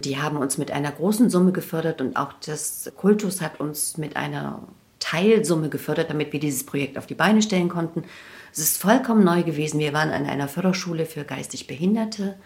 die 0.00 0.18
haben 0.18 0.36
uns 0.36 0.58
mit 0.58 0.70
einer 0.70 0.92
großen 0.92 1.30
Summe 1.30 1.52
gefördert 1.52 2.00
und 2.00 2.16
auch 2.16 2.32
das 2.44 2.92
Kultus 2.96 3.40
hat 3.40 3.60
uns 3.60 3.96
mit 3.96 4.16
einer 4.16 4.62
Teilsumme 4.98 5.68
gefördert, 5.68 6.10
damit 6.10 6.32
wir 6.32 6.40
dieses 6.40 6.64
Projekt 6.66 6.98
auf 6.98 7.06
die 7.06 7.14
Beine 7.14 7.42
stellen 7.42 7.68
konnten. 7.68 8.04
Es 8.52 8.58
ist 8.58 8.78
vollkommen 8.78 9.24
neu 9.24 9.42
gewesen. 9.42 9.78
Wir 9.78 9.92
waren 9.92 10.10
an 10.10 10.26
einer 10.26 10.48
Förderschule 10.48 11.06
für 11.06 11.24
geistig 11.24 11.66
Behinderte. 11.66 12.36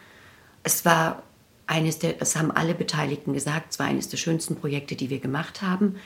Es 0.63 0.85
war 0.85 1.23
eines 1.67 1.99
der, 2.01 2.15
das 2.15 2.37
haben 2.37 2.51
alle 2.51 2.75
Beteiligten 2.75 3.33
gesagt, 3.33 3.73
es 3.73 3.79
war 3.79 3.87
eines 3.87 4.09
der 4.09 4.17
schönsten 4.17 4.57
Projekte, 4.57 4.97
die 4.97 5.09
wir 5.09 5.21
gemacht 5.21 5.63
haben. 5.63 5.97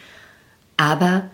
Aber 0.76 1.30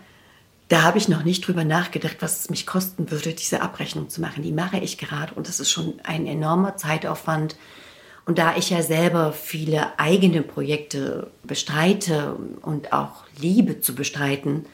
da 0.69 0.83
habe 0.83 0.97
ich 0.97 1.09
noch 1.09 1.23
nicht 1.23 1.45
drüber 1.45 1.65
nachgedacht, 1.65 2.17
was 2.21 2.41
es 2.41 2.49
mich 2.49 2.65
kosten 2.65 3.11
würde, 3.11 3.33
diese 3.33 3.61
Abrechnung 3.61 4.09
zu 4.09 4.21
machen. 4.21 4.41
Die 4.41 4.53
mache 4.53 4.77
ich 4.77 4.97
gerade 4.97 5.33
und 5.33 5.49
das 5.49 5.59
ist 5.59 5.69
schon 5.69 5.99
ein 6.03 6.25
enormer 6.25 6.77
Zeitaufwand. 6.77 7.57
Und 8.25 8.37
da 8.37 8.55
ich 8.55 8.69
ja 8.69 8.81
selber 8.83 9.33
viele 9.33 9.99
eigene 9.99 10.41
Projekte 10.41 11.31
bestreite 11.43 12.35
und 12.61 12.93
auch 12.93 13.23
liebe 13.39 13.81
zu 13.81 13.95
bestreiten, 13.95 14.65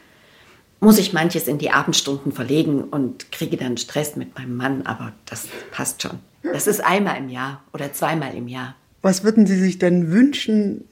muss 0.79 0.99
ich 0.99 1.13
manches 1.13 1.47
in 1.47 1.57
die 1.57 1.71
Abendstunden 1.71 2.31
verlegen 2.31 2.83
und 2.83 3.31
kriege 3.31 3.57
dann 3.57 3.77
Stress 3.77 4.15
mit 4.15 4.37
meinem 4.37 4.55
Mann, 4.55 4.81
aber 4.83 5.13
das 5.25 5.47
passt 5.71 6.03
schon. 6.03 6.19
Das 6.43 6.67
ist 6.67 6.83
einmal 6.83 7.17
im 7.17 7.29
Jahr 7.29 7.63
oder 7.73 7.93
zweimal 7.93 8.35
im 8.35 8.47
Jahr. 8.47 8.75
Was 9.01 9.23
würden 9.23 9.47
Sie 9.47 9.57
sich 9.57 9.79
denn 9.79 10.11
wünschen, 10.11 10.83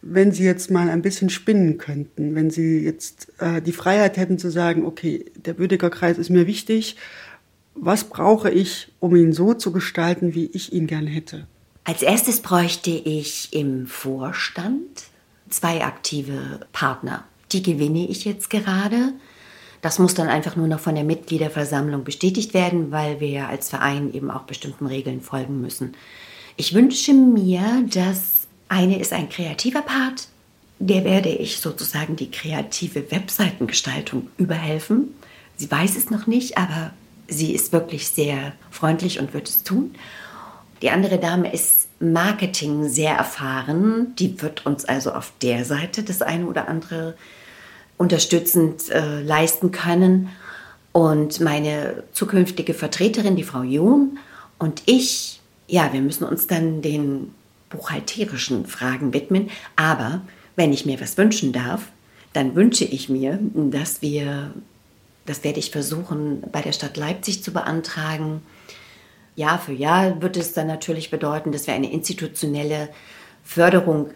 wenn 0.00 0.32
Sie 0.32 0.44
jetzt 0.44 0.70
mal 0.70 0.88
ein 0.88 1.02
bisschen 1.02 1.28
spinnen 1.28 1.78
könnten, 1.78 2.34
wenn 2.34 2.50
Sie 2.50 2.84
jetzt 2.84 3.32
äh, 3.38 3.60
die 3.60 3.72
Freiheit 3.72 4.16
hätten 4.16 4.38
zu 4.38 4.50
sagen, 4.50 4.86
okay, 4.86 5.26
der 5.34 5.54
Bödecker 5.54 5.90
Kreis 5.90 6.18
ist 6.18 6.30
mir 6.30 6.46
wichtig, 6.46 6.96
was 7.74 8.04
brauche 8.04 8.50
ich, 8.50 8.92
um 8.98 9.14
ihn 9.14 9.32
so 9.32 9.54
zu 9.54 9.72
gestalten, 9.72 10.34
wie 10.34 10.46
ich 10.46 10.72
ihn 10.72 10.86
gern 10.86 11.06
hätte? 11.06 11.46
Als 11.88 12.02
erstes 12.02 12.40
bräuchte 12.40 12.90
ich 12.90 13.48
im 13.54 13.86
Vorstand 13.86 15.04
zwei 15.48 15.82
aktive 15.82 16.60
Partner. 16.70 17.24
Die 17.50 17.62
gewinne 17.62 18.06
ich 18.06 18.26
jetzt 18.26 18.50
gerade. 18.50 19.14
Das 19.80 19.98
muss 19.98 20.12
dann 20.12 20.28
einfach 20.28 20.54
nur 20.54 20.68
noch 20.68 20.80
von 20.80 20.96
der 20.96 21.04
Mitgliederversammlung 21.04 22.04
bestätigt 22.04 22.52
werden, 22.52 22.90
weil 22.90 23.20
wir 23.20 23.28
ja 23.28 23.48
als 23.48 23.70
Verein 23.70 24.12
eben 24.12 24.30
auch 24.30 24.42
bestimmten 24.42 24.84
Regeln 24.84 25.22
folgen 25.22 25.62
müssen. 25.62 25.94
Ich 26.58 26.74
wünsche 26.74 27.14
mir, 27.14 27.62
dass 27.90 28.48
eine 28.68 28.98
ist 28.98 29.14
ein 29.14 29.30
kreativer 29.30 29.80
Part, 29.80 30.28
der 30.78 31.04
werde 31.04 31.30
ich 31.30 31.58
sozusagen 31.58 32.16
die 32.16 32.30
kreative 32.30 33.10
Webseitengestaltung 33.10 34.28
überhelfen. 34.36 35.14
Sie 35.56 35.70
weiß 35.70 35.96
es 35.96 36.10
noch 36.10 36.26
nicht, 36.26 36.58
aber 36.58 36.92
sie 37.28 37.54
ist 37.54 37.72
wirklich 37.72 38.08
sehr 38.08 38.52
freundlich 38.70 39.20
und 39.20 39.32
wird 39.32 39.48
es 39.48 39.62
tun. 39.62 39.94
Die 40.82 40.90
andere 40.90 41.18
Dame 41.18 41.52
ist 41.52 41.88
Marketing 42.00 42.88
sehr 42.88 43.14
erfahren. 43.14 44.14
Die 44.18 44.40
wird 44.40 44.64
uns 44.66 44.84
also 44.84 45.12
auf 45.12 45.32
der 45.42 45.64
Seite 45.64 46.02
das 46.02 46.22
eine 46.22 46.46
oder 46.46 46.68
andere 46.68 47.14
unterstützend 47.96 48.88
äh, 48.90 49.20
leisten 49.20 49.72
können. 49.72 50.28
Und 50.92 51.40
meine 51.40 52.04
zukünftige 52.12 52.74
Vertreterin, 52.74 53.36
die 53.36 53.44
Frau 53.44 53.62
John 53.62 54.18
und 54.58 54.82
ich, 54.86 55.40
ja, 55.66 55.92
wir 55.92 56.00
müssen 56.00 56.24
uns 56.24 56.46
dann 56.46 56.82
den 56.82 57.34
buchhalterischen 57.70 58.66
Fragen 58.66 59.12
widmen. 59.12 59.50
Aber 59.76 60.22
wenn 60.56 60.72
ich 60.72 60.86
mir 60.86 61.00
was 61.00 61.16
wünschen 61.16 61.52
darf, 61.52 61.82
dann 62.32 62.54
wünsche 62.54 62.84
ich 62.84 63.08
mir, 63.08 63.38
dass 63.40 64.02
wir, 64.02 64.52
das 65.26 65.44
werde 65.44 65.58
ich 65.58 65.70
versuchen, 65.70 66.42
bei 66.52 66.62
der 66.62 66.72
Stadt 66.72 66.96
Leipzig 66.96 67.42
zu 67.42 67.52
beantragen. 67.52 68.42
Jahr 69.38 69.58
für 69.58 69.72
Jahr 69.72 70.20
wird 70.20 70.36
es 70.36 70.52
dann 70.52 70.66
natürlich 70.66 71.10
bedeuten, 71.10 71.52
dass 71.52 71.66
wir 71.66 71.74
eine 71.74 71.92
institutionelle 71.92 72.88
Förderung 73.44 74.10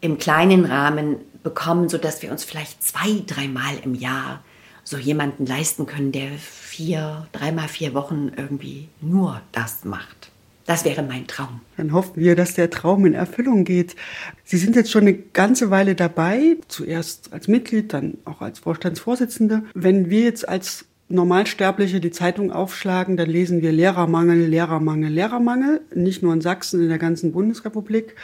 im 0.00 0.18
kleinen 0.18 0.64
Rahmen 0.64 1.16
bekommen, 1.42 1.88
sodass 1.88 2.20
wir 2.22 2.30
uns 2.30 2.44
vielleicht 2.44 2.82
zwei, 2.82 3.22
dreimal 3.26 3.76
im 3.82 3.94
Jahr 3.94 4.42
so 4.82 4.98
jemanden 4.98 5.46
leisten 5.46 5.86
können, 5.86 6.12
der 6.12 6.28
vier, 6.38 7.26
dreimal 7.32 7.68
vier 7.68 7.94
Wochen 7.94 8.32
irgendwie 8.36 8.88
nur 9.00 9.40
das 9.52 9.84
macht. 9.84 10.30
Das 10.66 10.84
wäre 10.84 11.02
mein 11.02 11.26
Traum. 11.26 11.60
Dann 11.76 11.92
hoffen 11.92 12.16
wir, 12.16 12.36
dass 12.36 12.54
der 12.54 12.70
Traum 12.70 13.06
in 13.06 13.14
Erfüllung 13.14 13.64
geht. 13.64 13.96
Sie 14.44 14.56
sind 14.56 14.76
jetzt 14.76 14.90
schon 14.90 15.02
eine 15.02 15.14
ganze 15.14 15.70
Weile 15.70 15.94
dabei, 15.94 16.56
zuerst 16.68 17.32
als 17.32 17.48
Mitglied, 17.48 17.92
dann 17.92 18.18
auch 18.24 18.40
als 18.40 18.58
Vorstandsvorsitzende. 18.58 19.62
Wenn 19.74 20.10
wir 20.10 20.22
jetzt 20.22 20.48
als 20.48 20.86
Normalsterbliche 21.14 22.00
die 22.00 22.10
Zeitung 22.10 22.52
aufschlagen, 22.52 23.16
dann 23.16 23.30
lesen 23.30 23.62
wir 23.62 23.72
Lehrermangel, 23.72 24.46
Lehrermangel, 24.46 25.10
Lehrermangel, 25.10 25.80
nicht 25.94 26.22
nur 26.22 26.32
in 26.32 26.40
Sachsen, 26.40 26.80
in 26.80 26.88
der 26.88 26.98
ganzen 26.98 27.32
Bundesrepublik. 27.32 28.16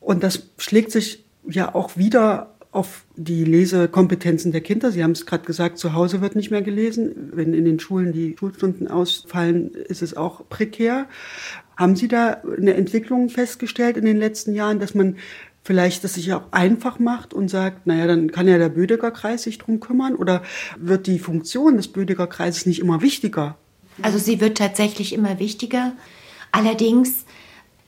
Und 0.00 0.22
das 0.22 0.48
schlägt 0.58 0.92
sich 0.92 1.24
ja 1.48 1.74
auch 1.74 1.96
wieder 1.96 2.54
auf 2.72 3.04
die 3.16 3.44
Lesekompetenzen 3.44 4.52
der 4.52 4.60
Kinder. 4.60 4.92
Sie 4.92 5.02
haben 5.02 5.10
es 5.10 5.26
gerade 5.26 5.44
gesagt, 5.44 5.78
zu 5.78 5.92
Hause 5.92 6.20
wird 6.20 6.36
nicht 6.36 6.50
mehr 6.50 6.62
gelesen. 6.62 7.30
Wenn 7.32 7.52
in 7.52 7.64
den 7.64 7.80
Schulen 7.80 8.12
die 8.12 8.36
Schulstunden 8.38 8.88
ausfallen, 8.88 9.72
ist 9.72 10.02
es 10.02 10.16
auch 10.16 10.48
prekär. 10.48 11.06
Haben 11.76 11.96
Sie 11.96 12.06
da 12.06 12.42
eine 12.56 12.74
Entwicklung 12.74 13.28
festgestellt 13.28 13.96
in 13.96 14.04
den 14.04 14.18
letzten 14.18 14.54
Jahren, 14.54 14.78
dass 14.78 14.94
man 14.94 15.16
vielleicht 15.62 16.04
das 16.04 16.14
sich 16.14 16.32
auch 16.32 16.44
einfach 16.52 16.98
macht 16.98 17.34
und 17.34 17.48
sagt, 17.48 17.86
naja, 17.86 18.06
dann 18.06 18.30
kann 18.32 18.48
ja 18.48 18.58
der 18.58 18.70
Bödeger 18.70 19.10
Kreis 19.10 19.42
sich 19.42 19.58
drum 19.58 19.80
kümmern? 19.80 20.14
Oder 20.14 20.42
wird 20.76 21.06
die 21.06 21.18
Funktion 21.18 21.76
des 21.76 21.88
Bödeger 21.88 22.26
Kreises 22.26 22.66
nicht 22.66 22.80
immer 22.80 23.02
wichtiger? 23.02 23.56
Also 24.02 24.18
sie 24.18 24.40
wird 24.40 24.58
tatsächlich 24.58 25.12
immer 25.12 25.38
wichtiger. 25.38 25.92
Allerdings 26.52 27.24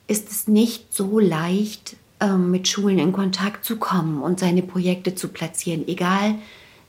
ist 0.07 0.31
es 0.31 0.49
nicht 0.49 0.95
so 0.95 1.19
leicht, 1.19 1.97
ähm, 2.21 2.51
mit 2.51 2.69
Schulen 2.69 2.99
in 2.99 3.13
Kontakt 3.13 3.65
zu 3.65 3.77
kommen 3.77 4.23
und 4.23 4.39
seine 4.39 4.63
Projekte 4.63 5.15
zu 5.15 5.29
platzieren, 5.29 5.87
egal 5.89 6.37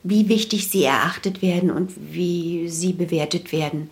wie 0.02 0.28
wichtig 0.28 0.68
sie 0.68 0.84
erachtet 0.84 1.40
werden 1.40 1.70
und 1.70 1.92
wie 1.96 2.68
sie 2.68 2.92
bewertet 2.92 3.52
werden. 3.52 3.90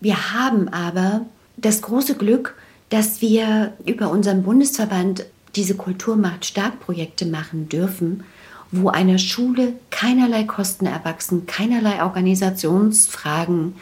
Wir 0.00 0.32
haben 0.32 0.68
aber 0.68 1.26
das 1.56 1.82
große 1.82 2.14
Glück, 2.14 2.54
dass 2.88 3.20
wir 3.20 3.74
über 3.84 4.10
unseren 4.10 4.44
Bundesverband 4.44 5.26
diese 5.56 5.74
Kulturmacht 5.74 6.44
stark 6.44 6.80
Projekte 6.80 7.26
machen 7.26 7.68
dürfen, 7.68 8.24
wo 8.70 8.88
einer 8.88 9.18
Schule 9.18 9.74
keinerlei 9.90 10.44
Kosten 10.44 10.86
erwachsen, 10.86 11.46
keinerlei 11.46 12.02
Organisationsfragen 12.02 13.74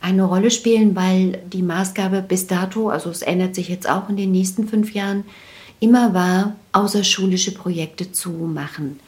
eine 0.00 0.24
Rolle 0.24 0.50
spielen, 0.50 0.96
weil 0.96 1.42
die 1.52 1.62
Maßgabe 1.62 2.22
bis 2.22 2.46
dato, 2.46 2.88
also 2.88 3.10
es 3.10 3.22
ändert 3.22 3.54
sich 3.54 3.68
jetzt 3.68 3.88
auch 3.88 4.08
in 4.08 4.16
den 4.16 4.32
nächsten 4.32 4.66
fünf 4.66 4.92
Jahren, 4.94 5.24
immer 5.80 6.14
war, 6.14 6.56
außerschulische 6.72 7.52
Projekte 7.52 8.10
zu 8.10 8.30
machen. 8.30 8.98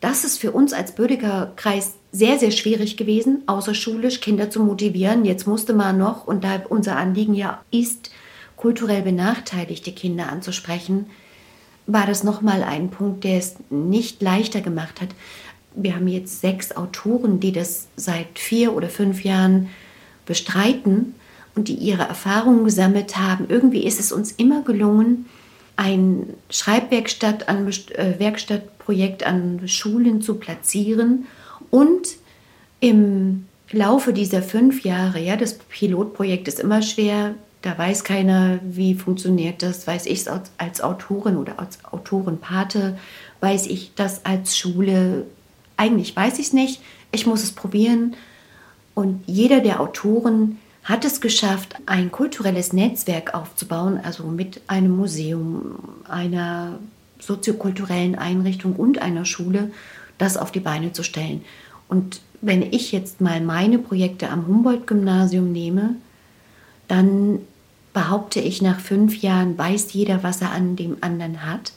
Das 0.00 0.24
ist 0.24 0.38
für 0.38 0.52
uns 0.52 0.72
als 0.72 0.94
Bödeger 0.94 1.52
Kreis 1.56 1.94
sehr, 2.10 2.38
sehr 2.38 2.50
schwierig 2.50 2.96
gewesen, 2.96 3.42
außerschulisch 3.46 4.20
Kinder 4.20 4.50
zu 4.50 4.62
motivieren. 4.62 5.24
Jetzt 5.24 5.46
musste 5.46 5.74
man 5.74 5.98
noch, 5.98 6.26
und 6.26 6.42
da 6.42 6.62
unser 6.68 6.96
Anliegen 6.96 7.34
ja 7.34 7.62
ist, 7.70 8.10
kulturell 8.56 9.02
benachteiligte 9.02 9.92
Kinder 9.92 10.30
anzusprechen, 10.30 11.06
war 11.86 12.06
das 12.06 12.24
nochmal 12.24 12.62
ein 12.62 12.90
Punkt, 12.90 13.24
der 13.24 13.38
es 13.38 13.56
nicht 13.70 14.22
leichter 14.22 14.60
gemacht 14.60 15.00
hat. 15.00 15.08
Wir 15.74 15.94
haben 15.94 16.08
jetzt 16.08 16.40
sechs 16.40 16.76
Autoren, 16.76 17.40
die 17.40 17.52
das 17.52 17.88
seit 17.96 18.38
vier 18.38 18.74
oder 18.74 18.88
fünf 18.88 19.24
Jahren 19.24 19.68
bestreiten 20.26 21.14
und 21.54 21.68
die 21.68 21.74
ihre 21.74 22.02
Erfahrungen 22.02 22.64
gesammelt 22.64 23.16
haben. 23.16 23.46
Irgendwie 23.48 23.84
ist 23.84 24.00
es 24.00 24.12
uns 24.12 24.32
immer 24.32 24.62
gelungen, 24.62 25.26
ein 25.76 26.34
Schreibwerkstatt 26.50 27.48
an, 27.48 27.66
äh, 27.68 28.18
Werkstattprojekt 28.18 29.24
an 29.24 29.62
Schulen 29.66 30.20
zu 30.20 30.34
platzieren 30.34 31.26
und 31.70 32.08
im 32.80 33.46
Laufe 33.72 34.12
dieser 34.12 34.42
fünf 34.42 34.82
Jahre, 34.82 35.20
ja, 35.20 35.36
das 35.36 35.54
Pilotprojekt 35.54 36.48
ist 36.48 36.60
immer 36.60 36.82
schwer, 36.82 37.34
da 37.62 37.76
weiß 37.76 38.04
keiner, 38.04 38.58
wie 38.62 38.94
funktioniert 38.94 39.62
das, 39.62 39.86
weiß 39.86 40.06
ich 40.06 40.20
es 40.20 40.28
als, 40.28 40.50
als 40.56 40.80
Autorin 40.80 41.36
oder 41.36 41.58
als 41.58 41.84
Autorenpate, 41.84 42.98
weiß 43.40 43.66
ich 43.66 43.92
das 43.94 44.24
als 44.24 44.56
Schule, 44.56 45.26
eigentlich 45.76 46.16
weiß 46.16 46.38
ich 46.38 46.46
es 46.46 46.52
nicht, 46.52 46.80
ich 47.12 47.26
muss 47.26 47.42
es 47.42 47.52
probieren. 47.52 48.14
Und 48.94 49.22
jeder 49.26 49.60
der 49.60 49.80
Autoren 49.80 50.58
hat 50.84 51.04
es 51.04 51.20
geschafft, 51.20 51.76
ein 51.86 52.10
kulturelles 52.10 52.72
Netzwerk 52.72 53.34
aufzubauen, 53.34 54.00
also 54.02 54.24
mit 54.24 54.62
einem 54.66 54.96
Museum, 54.96 55.78
einer 56.08 56.78
soziokulturellen 57.18 58.14
Einrichtung 58.14 58.74
und 58.76 59.02
einer 59.02 59.26
Schule, 59.26 59.70
das 60.16 60.38
auf 60.38 60.50
die 60.50 60.60
Beine 60.60 60.92
zu 60.92 61.02
stellen. 61.02 61.44
Und 61.88 62.20
wenn 62.40 62.62
ich 62.62 62.92
jetzt 62.92 63.20
mal 63.20 63.40
meine 63.42 63.78
Projekte 63.78 64.30
am 64.30 64.46
Humboldt-Gymnasium 64.46 65.52
nehme, 65.52 65.96
dann 66.90 67.40
behaupte 67.92 68.40
ich, 68.40 68.62
nach 68.62 68.80
fünf 68.80 69.22
Jahren 69.22 69.56
weiß 69.56 69.92
jeder, 69.92 70.22
was 70.22 70.42
er 70.42 70.52
an 70.52 70.76
dem 70.76 70.98
anderen 71.00 71.46
hat. 71.46 71.72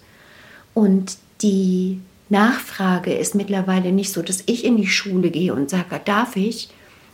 Und 0.73 1.17
die 1.41 1.99
Nachfrage 2.29 3.13
ist 3.13 3.35
mittlerweile 3.35 3.91
nicht 3.91 4.11
so, 4.11 4.21
dass 4.21 4.43
ich 4.45 4.65
in 4.65 4.77
die 4.77 4.87
Schule 4.87 5.29
gehe 5.29 5.53
und 5.53 5.69
sage, 5.69 5.99
darf 6.03 6.35
ich, 6.35 6.69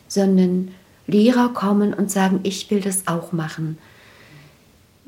sondern 0.08 0.72
Lehrer 1.08 1.50
kommen 1.50 1.94
und 1.94 2.12
sagen, 2.12 2.40
ich 2.44 2.70
will 2.72 2.82
das 2.82 3.08
auch 3.08 3.32
machen. 3.32 3.78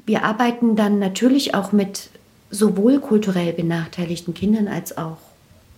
Wir 0.05 0.23
arbeiten 0.23 0.75
dann 0.75 0.99
natürlich 0.99 1.53
auch 1.53 1.71
mit 1.71 2.09
sowohl 2.49 2.99
kulturell 2.99 3.53
benachteiligten 3.53 4.33
Kindern 4.33 4.67
als 4.67 4.97
auch 4.97 5.17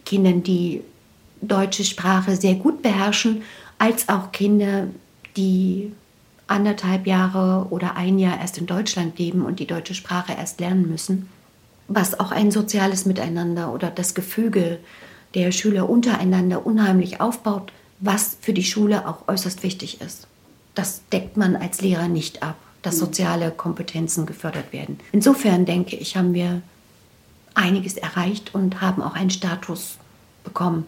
Kindern, 0.05 0.43
die 0.43 0.81
deutsche 1.41 1.83
Sprache 1.83 2.35
sehr 2.35 2.55
gut 2.55 2.81
beherrschen, 2.81 3.43
als 3.77 4.09
auch 4.09 4.31
Kinder, 4.31 4.87
die 5.35 5.91
anderthalb 6.47 7.07
Jahre 7.07 7.67
oder 7.69 7.95
ein 7.95 8.19
Jahr 8.19 8.39
erst 8.39 8.57
in 8.57 8.65
Deutschland 8.65 9.17
leben 9.17 9.45
und 9.45 9.59
die 9.59 9.67
deutsche 9.67 9.95
Sprache 9.95 10.33
erst 10.33 10.59
lernen 10.59 10.89
müssen, 10.89 11.29
was 11.87 12.19
auch 12.19 12.31
ein 12.31 12.51
soziales 12.51 13.05
Miteinander 13.05 13.73
oder 13.73 13.89
das 13.89 14.13
Gefüge 14.13 14.79
der 15.33 15.51
Schüler 15.51 15.89
untereinander 15.89 16.65
unheimlich 16.65 17.21
aufbaut, 17.21 17.71
was 17.99 18.37
für 18.41 18.53
die 18.53 18.63
Schule 18.63 19.07
auch 19.07 19.27
äußerst 19.27 19.63
wichtig 19.63 20.01
ist. 20.01 20.27
Das 20.75 21.01
deckt 21.11 21.37
man 21.37 21.55
als 21.55 21.81
Lehrer 21.81 22.07
nicht 22.07 22.43
ab, 22.43 22.55
dass 22.81 22.95
mhm. 22.95 22.99
soziale 22.99 23.51
Kompetenzen 23.51 24.25
gefördert 24.25 24.73
werden. 24.73 24.99
Insofern 25.11 25.65
denke 25.65 25.95
ich, 25.95 26.17
haben 26.17 26.33
wir 26.33 26.61
einiges 27.53 27.97
erreicht 27.97 28.53
und 28.53 28.81
haben 28.81 29.01
auch 29.01 29.15
einen 29.15 29.29
Status 29.29 29.97
bekommen. 30.43 30.85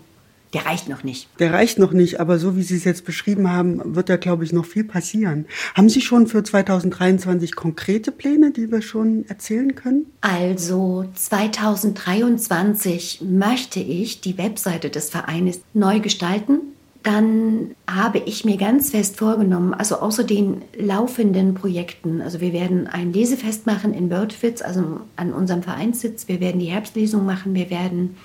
Der 0.56 0.66
reicht 0.66 0.88
noch 0.88 1.04
nicht. 1.04 1.28
Der 1.38 1.52
reicht 1.52 1.80
noch 1.80 1.92
nicht, 1.92 2.22
aber 2.22 2.40
so 2.40 2.56
wie 2.56 2.64
Sie 2.64 2.78
es 2.78 2.86
jetzt 2.86 3.04
beschrieben 3.04 3.52
haben, 3.52 3.94
wird 3.94 4.08
da, 4.08 4.16
glaube 4.16 4.46
ich, 4.46 4.54
noch 4.54 4.66
viel 4.66 4.86
passieren. 4.86 5.48
Haben 5.76 5.90
Sie 5.90 6.00
schon 6.00 6.28
für 6.28 6.44
2023 6.44 7.56
konkrete 7.56 8.14
Pläne, 8.14 8.52
die 8.52 8.72
wir 8.72 8.82
schon 8.82 9.26
erzählen 9.28 9.76
können? 9.76 10.06
Also 10.22 11.10
2023 11.14 13.24
möchte 13.30 13.82
ich 13.82 14.22
die 14.22 14.38
Webseite 14.38 14.90
des 14.90 15.10
Vereines 15.10 15.60
neu 15.74 16.00
gestalten 16.00 16.60
dann 17.04 17.76
habe 17.88 18.18
ich 18.18 18.46
mir 18.46 18.58
ganz 18.58 18.90
fest 18.90 19.18
vorgenommen, 19.18 19.76
also 19.76 19.98
außer 19.98 20.24
den 20.24 20.64
laufenden 20.76 21.54
Projekten, 21.54 22.20
also 22.20 22.42
wir 22.42 22.52
werden 22.52 22.88
ein 22.88 23.14
Lesefest 23.14 23.68
machen 23.68 23.94
in 23.94 24.10
Wörthwitz, 24.10 24.64
also 24.64 25.02
an 25.16 25.32
unserem 25.32 25.62
Vereinssitz, 25.62 26.28
wir 26.28 26.40
werden 26.40 26.60
die 26.60 26.66
Herbstlesung 26.66 27.24
machen, 27.24 27.54
wir 27.54 27.70
werden 27.70 28.18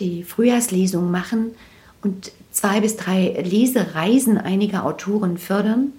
die 0.00 0.24
Frühjahrslesung 0.24 1.12
machen 1.12 1.52
und 2.04 2.32
zwei 2.50 2.80
bis 2.80 2.96
drei 2.96 3.28
Lesereisen 3.42 4.38
einiger 4.38 4.84
Autoren 4.84 5.38
fördern. 5.38 5.92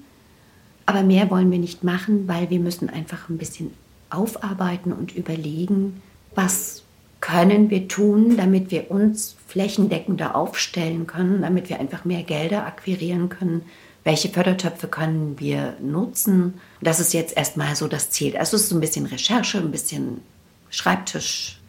Aber 0.85 1.03
mehr 1.03 1.31
wollen 1.31 1.51
wir 1.51 1.59
nicht 1.59 1.83
machen, 1.83 2.27
weil 2.27 2.49
wir 2.49 2.59
müssen 2.59 2.89
einfach 2.89 3.27
ein 3.29 3.37
bisschen 3.37 3.71
aufarbeiten 4.09 4.93
und 4.93 5.15
überlegen, 5.15 6.01
was 6.35 6.83
können 7.21 7.71
wir 7.71 7.87
tun, 7.87 8.37
damit 8.37 8.69
wir 8.69 8.91
uns 8.91 9.35
flächendeckender 9.47 10.35
aufstellen 10.35 11.07
können, 11.07 11.41
damit 11.41 11.69
wir 11.69 11.79
einfach 11.79 12.05
mehr 12.05 12.21
Gelder 12.21 12.67
akquirieren 12.67 13.29
können. 13.29 13.63
Welche 14.03 14.29
Fördertöpfe 14.29 14.87
können 14.87 15.39
wir 15.39 15.75
nutzen? 15.81 16.55
Das 16.81 16.99
ist 16.99 17.13
jetzt 17.13 17.35
erstmal 17.35 17.75
so 17.75 17.87
das 17.87 18.11
Ziel. 18.11 18.37
Also 18.37 18.55
es 18.55 18.63
ist 18.63 18.69
so 18.69 18.75
ein 18.75 18.81
bisschen 18.81 19.07
Recherche, 19.07 19.57
ein 19.57 19.71
bisschen 19.71 20.21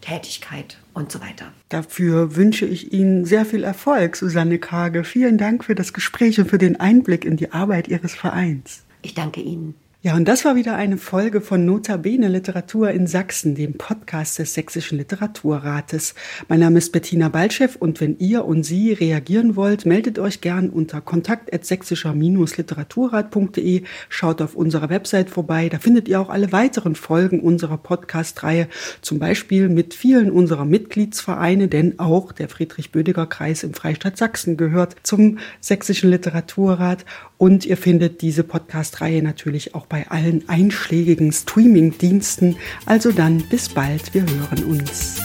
Schreibtischtätigkeit 0.06 0.78
und 0.94 1.10
so 1.10 1.20
weiter. 1.20 1.52
Dafür 1.68 2.36
wünsche 2.36 2.64
ich 2.64 2.92
Ihnen 2.92 3.24
sehr 3.24 3.44
viel 3.44 3.64
Erfolg, 3.64 4.16
Susanne 4.16 4.58
Kage. 4.58 5.04
Vielen 5.04 5.36
Dank 5.38 5.64
für 5.64 5.74
das 5.74 5.92
Gespräch 5.92 6.38
und 6.38 6.48
für 6.48 6.58
den 6.58 6.78
Einblick 6.78 7.24
in 7.24 7.36
die 7.36 7.52
Arbeit 7.52 7.88
Ihres 7.88 8.14
Vereins. 8.14 8.84
Ich 9.02 9.14
danke 9.14 9.40
Ihnen. 9.40 9.74
Ja, 10.02 10.14
und 10.14 10.28
das 10.28 10.44
war 10.44 10.56
wieder 10.56 10.76
eine 10.76 10.98
Folge 10.98 11.40
von 11.40 11.64
Notabene 11.64 12.28
Literatur 12.28 12.90
in 12.90 13.06
Sachsen, 13.06 13.54
dem 13.54 13.72
Podcast 13.74 14.38
des 14.38 14.52
Sächsischen 14.52 14.98
Literaturrates. 14.98 16.14
Mein 16.48 16.60
Name 16.60 16.76
ist 16.78 16.92
Bettina 16.92 17.30
Balchev 17.30 17.78
und 17.80 18.02
wenn 18.02 18.18
ihr 18.18 18.44
und 18.44 18.62
Sie 18.62 18.92
reagieren 18.92 19.56
wollt, 19.56 19.86
meldet 19.86 20.18
euch 20.18 20.42
gern 20.42 20.68
unter 20.68 21.00
kontakt.sächsischer-literaturrat.de. 21.00 23.84
Schaut 24.10 24.42
auf 24.42 24.54
unserer 24.54 24.90
Website 24.90 25.30
vorbei. 25.30 25.70
Da 25.70 25.78
findet 25.78 26.08
ihr 26.08 26.20
auch 26.20 26.28
alle 26.28 26.52
weiteren 26.52 26.94
Folgen 26.94 27.40
unserer 27.40 27.78
Podcast-Reihe, 27.78 28.68
zum 29.00 29.18
Beispiel 29.18 29.70
mit 29.70 29.94
vielen 29.94 30.30
unserer 30.30 30.66
Mitgliedsvereine, 30.66 31.68
denn 31.68 31.98
auch 31.98 32.32
der 32.32 32.50
Friedrich-Bödiger-Kreis 32.50 33.62
im 33.62 33.72
Freistaat 33.72 34.18
Sachsen 34.18 34.58
gehört 34.58 34.96
zum 35.02 35.38
Sächsischen 35.60 36.10
Literaturrat. 36.10 37.06
Und 37.38 37.66
ihr 37.66 37.76
findet 37.76 38.22
diese 38.22 38.44
Podcast-Reihe 38.44 39.22
natürlich 39.22 39.74
auch 39.74 39.84
bei 39.96 40.10
allen 40.10 40.46
einschlägigen 40.46 41.32
Streaming-Diensten. 41.32 42.56
Also 42.84 43.12
dann 43.12 43.38
bis 43.48 43.70
bald, 43.70 44.12
wir 44.12 44.26
hören 44.26 44.64
uns. 44.64 45.16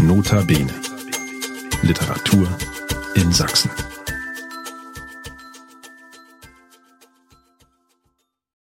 Nota 0.00 0.42
Bene. 0.42 0.72
Literatur 1.82 2.46
in 3.16 3.32
Sachsen. 3.32 3.70